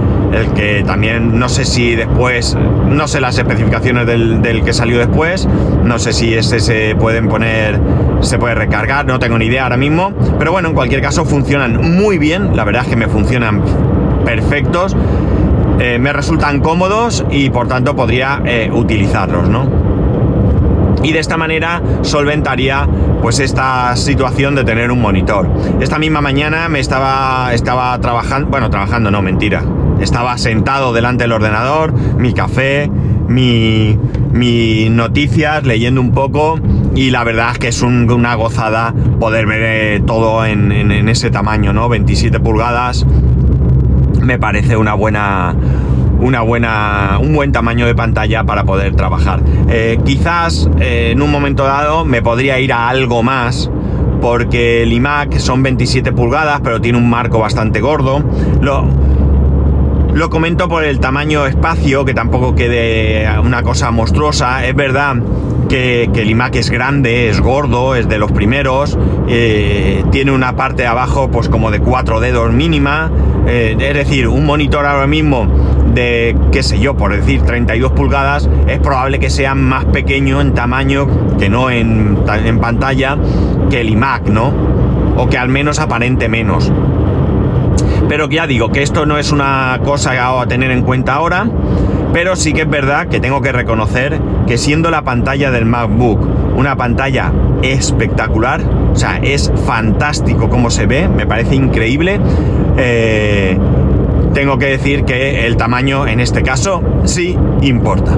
que 0.56 0.84
también 0.86 1.40
no 1.40 1.50
sé 1.50 1.66
si 1.66 1.96
después, 1.96 2.58
no 2.88 3.08
sé 3.08 3.22
las 3.22 3.38
especificaciones 3.38 4.06
del, 4.06 4.62
que 4.64 4.74
salió 4.74 5.00
después, 5.00 5.48
no 5.84 6.00
sé 6.00 6.14
si 6.14 6.34
ese 6.34 6.60
se 6.60 6.96
pueden 6.96 7.28
poner, 7.28 7.80
se 8.22 8.38
puede 8.38 8.56
recargar, 8.56 9.06
no 9.06 9.20
tengo 9.20 9.38
ni 9.38 9.46
idea 9.46 9.64
ahora 9.64 9.78
mismo, 9.78 10.14
pero 10.38 10.52
bueno, 10.52 10.70
en 10.70 10.76
cualquier 10.76 11.02
caso 11.02 11.26
funcionan 11.26 11.96
muy 11.96 12.18
bien, 12.18 12.56
la 12.56 12.64
verdad 12.64 12.84
es 12.84 12.90
que 12.90 12.96
me 12.96 13.08
funcionan 13.08 13.62
perfectos, 14.26 14.96
eh, 15.80 15.98
me 16.00 16.14
resultan 16.14 16.60
cómodos 16.60 17.26
y 17.32 17.50
por 17.50 17.68
tanto 17.68 17.96
podría 17.96 18.42
eh, 18.46 18.70
utilizarlos, 18.72 19.50
¿no? 19.50 19.90
y 21.04 21.14
de 21.14 21.20
esta 21.20 21.38
manera 21.38 21.82
solventaría 22.02 22.88
pues 23.22 23.40
esta 23.40 23.96
situación 23.96 24.56
de 24.56 24.64
tener 24.64 24.92
un 24.92 25.02
monitor. 25.02 25.50
Esta 25.80 26.00
misma 26.00 26.22
mañana 26.22 26.70
me 26.70 26.80
estaba, 26.80 27.54
estaba 27.54 27.98
trabajando, 28.00 28.50
bueno, 28.50 28.70
trabajando 28.70 29.12
no, 29.12 29.22
mentira, 29.22 29.64
estaba 30.02 30.38
sentado 30.38 30.94
delante 30.94 31.24
del 31.24 31.34
ordenador, 31.34 31.94
mi 31.94 32.34
café, 32.34 32.90
mi, 33.28 33.98
noticias, 34.90 35.64
leyendo 35.66 36.02
un 36.02 36.12
poco 36.12 36.60
y 36.96 37.12
la 37.12 37.24
verdad 37.24 37.52
es 37.54 37.60
que 37.60 37.68
es 37.70 37.82
una 37.82 38.36
gozada 38.36 38.94
poder 39.20 39.46
ver 39.46 39.62
eh, 39.64 40.04
todo 40.06 40.46
en, 40.46 41.10
ese 41.10 41.30
tamaño, 41.30 41.74
¿no? 41.74 41.90
27 41.90 42.40
pulgadas 42.40 43.06
me 44.22 44.38
parece 44.38 44.78
una 44.78 44.94
buena 44.94 45.56
una 46.20 46.42
buena, 46.42 47.18
un 47.22 47.34
buen 47.34 47.54
tamaño 47.54 47.86
de 47.86 47.96
pantalla 47.96 48.44
para 48.44 48.66
poder 48.66 48.94
trabajar. 48.94 49.42
Eh, 49.70 49.98
quizás 50.04 50.70
eh, 50.80 51.12
en 51.14 51.22
un 51.22 51.32
momento 51.32 51.64
dado 51.64 52.04
me 52.04 52.22
podría 52.22 52.60
ir 52.60 52.74
a 52.74 52.90
algo 52.90 53.24
más, 53.24 53.72
porque 54.22 54.84
el 54.84 54.92
iMac 54.92 55.38
son 55.38 55.64
27 55.64 56.12
pulgadas, 56.12 56.60
pero 56.62 56.82
tiene 56.82 56.98
un 56.98 57.10
marco 57.10 57.40
bastante 57.40 57.80
gordo. 57.80 58.22
Lo, 58.62 58.86
lo 60.14 60.30
comento 60.30 60.68
por 60.68 60.84
el 60.84 61.00
tamaño 61.00 61.46
espacio, 61.46 62.06
que 62.06 62.14
tampoco 62.14 62.56
quede 62.56 63.28
una 63.40 63.64
cosa 63.64 63.92
monstruosa. 63.92 64.66
Es 64.66 64.76
verdad 64.76 65.16
que, 65.68 66.04
el 66.04 66.30
iMac 66.30 66.56
es 66.56 66.70
grande, 66.70 67.30
es 67.30 67.40
gordo, 67.40 67.96
es 67.96 68.10
de 68.10 68.18
los 68.18 68.32
primeros. 68.32 68.98
Eh, 69.28 70.04
tiene 70.12 70.32
una 70.32 70.56
parte 70.56 70.84
de 70.84 70.88
abajo 70.88 71.30
pues 71.30 71.50
como 71.50 71.72
de 71.72 71.80
cuatro 71.80 72.20
dedos 72.20 72.52
mínima. 72.52 73.12
Eh, 73.48 73.76
es 73.80 73.94
decir, 73.94 74.28
un 74.28 74.46
monitor 74.46 74.86
ahora 74.86 75.08
mismo 75.08 75.48
de, 75.94 76.36
qué 76.52 76.64
sé 76.64 76.80
yo, 76.80 76.96
por 76.98 77.16
decir 77.16 77.42
32 77.44 77.92
pulgadas, 77.94 78.50
es 78.68 78.80
probable 78.80 79.20
que 79.20 79.30
sea 79.30 79.56
más 79.56 79.86
pequeño 79.86 80.42
en 80.42 80.54
tamaño 80.54 81.08
que 81.38 81.50
no 81.50 81.70
en, 81.70 82.18
en 82.46 82.60
pantalla 82.60 83.18
que 83.70 83.82
el 83.82 83.90
iMac, 83.90 84.28
¿no? 84.30 84.80
o 85.20 85.28
que 85.28 85.38
al 85.38 85.50
menos 85.50 85.80
aparente 85.80 86.30
menos. 86.30 86.72
Pero 88.10 88.28
ya 88.28 88.48
digo 88.48 88.70
que 88.70 88.82
esto 88.82 89.06
no 89.06 89.18
es 89.18 89.32
una 89.32 89.80
cosa 89.86 90.42
a 90.42 90.46
tener 90.48 90.72
en 90.72 90.82
cuenta 90.82 91.14
ahora, 91.14 91.48
pero 92.12 92.36
sí 92.36 92.54
que 92.54 92.64
es 92.64 92.70
verdad 92.70 93.08
que 93.08 93.20
tengo 93.20 93.42
que 93.42 93.52
reconocer 93.52 94.20
que 94.48 94.58
siendo 94.58 94.90
la 94.90 95.04
pantalla 95.04 95.52
del 95.52 95.66
MacBook 95.66 96.28
una 96.58 96.76
pantalla 96.76 97.32
espectacular, 97.62 98.62
o 98.92 98.96
sea, 98.96 99.18
es 99.22 99.52
fantástico 99.66 100.50
como 100.50 100.72
se 100.72 100.88
ve, 100.88 101.08
me 101.08 101.26
parece 101.26 101.56
increíble. 101.56 102.20
Eh, 102.78 103.58
tengo 104.34 104.58
que 104.58 104.66
decir 104.66 105.06
que 105.06 105.46
el 105.46 105.56
tamaño 105.56 106.08
en 106.08 106.20
este 106.20 106.44
caso 106.44 106.82
sí 107.06 107.38
importa. 107.62 108.18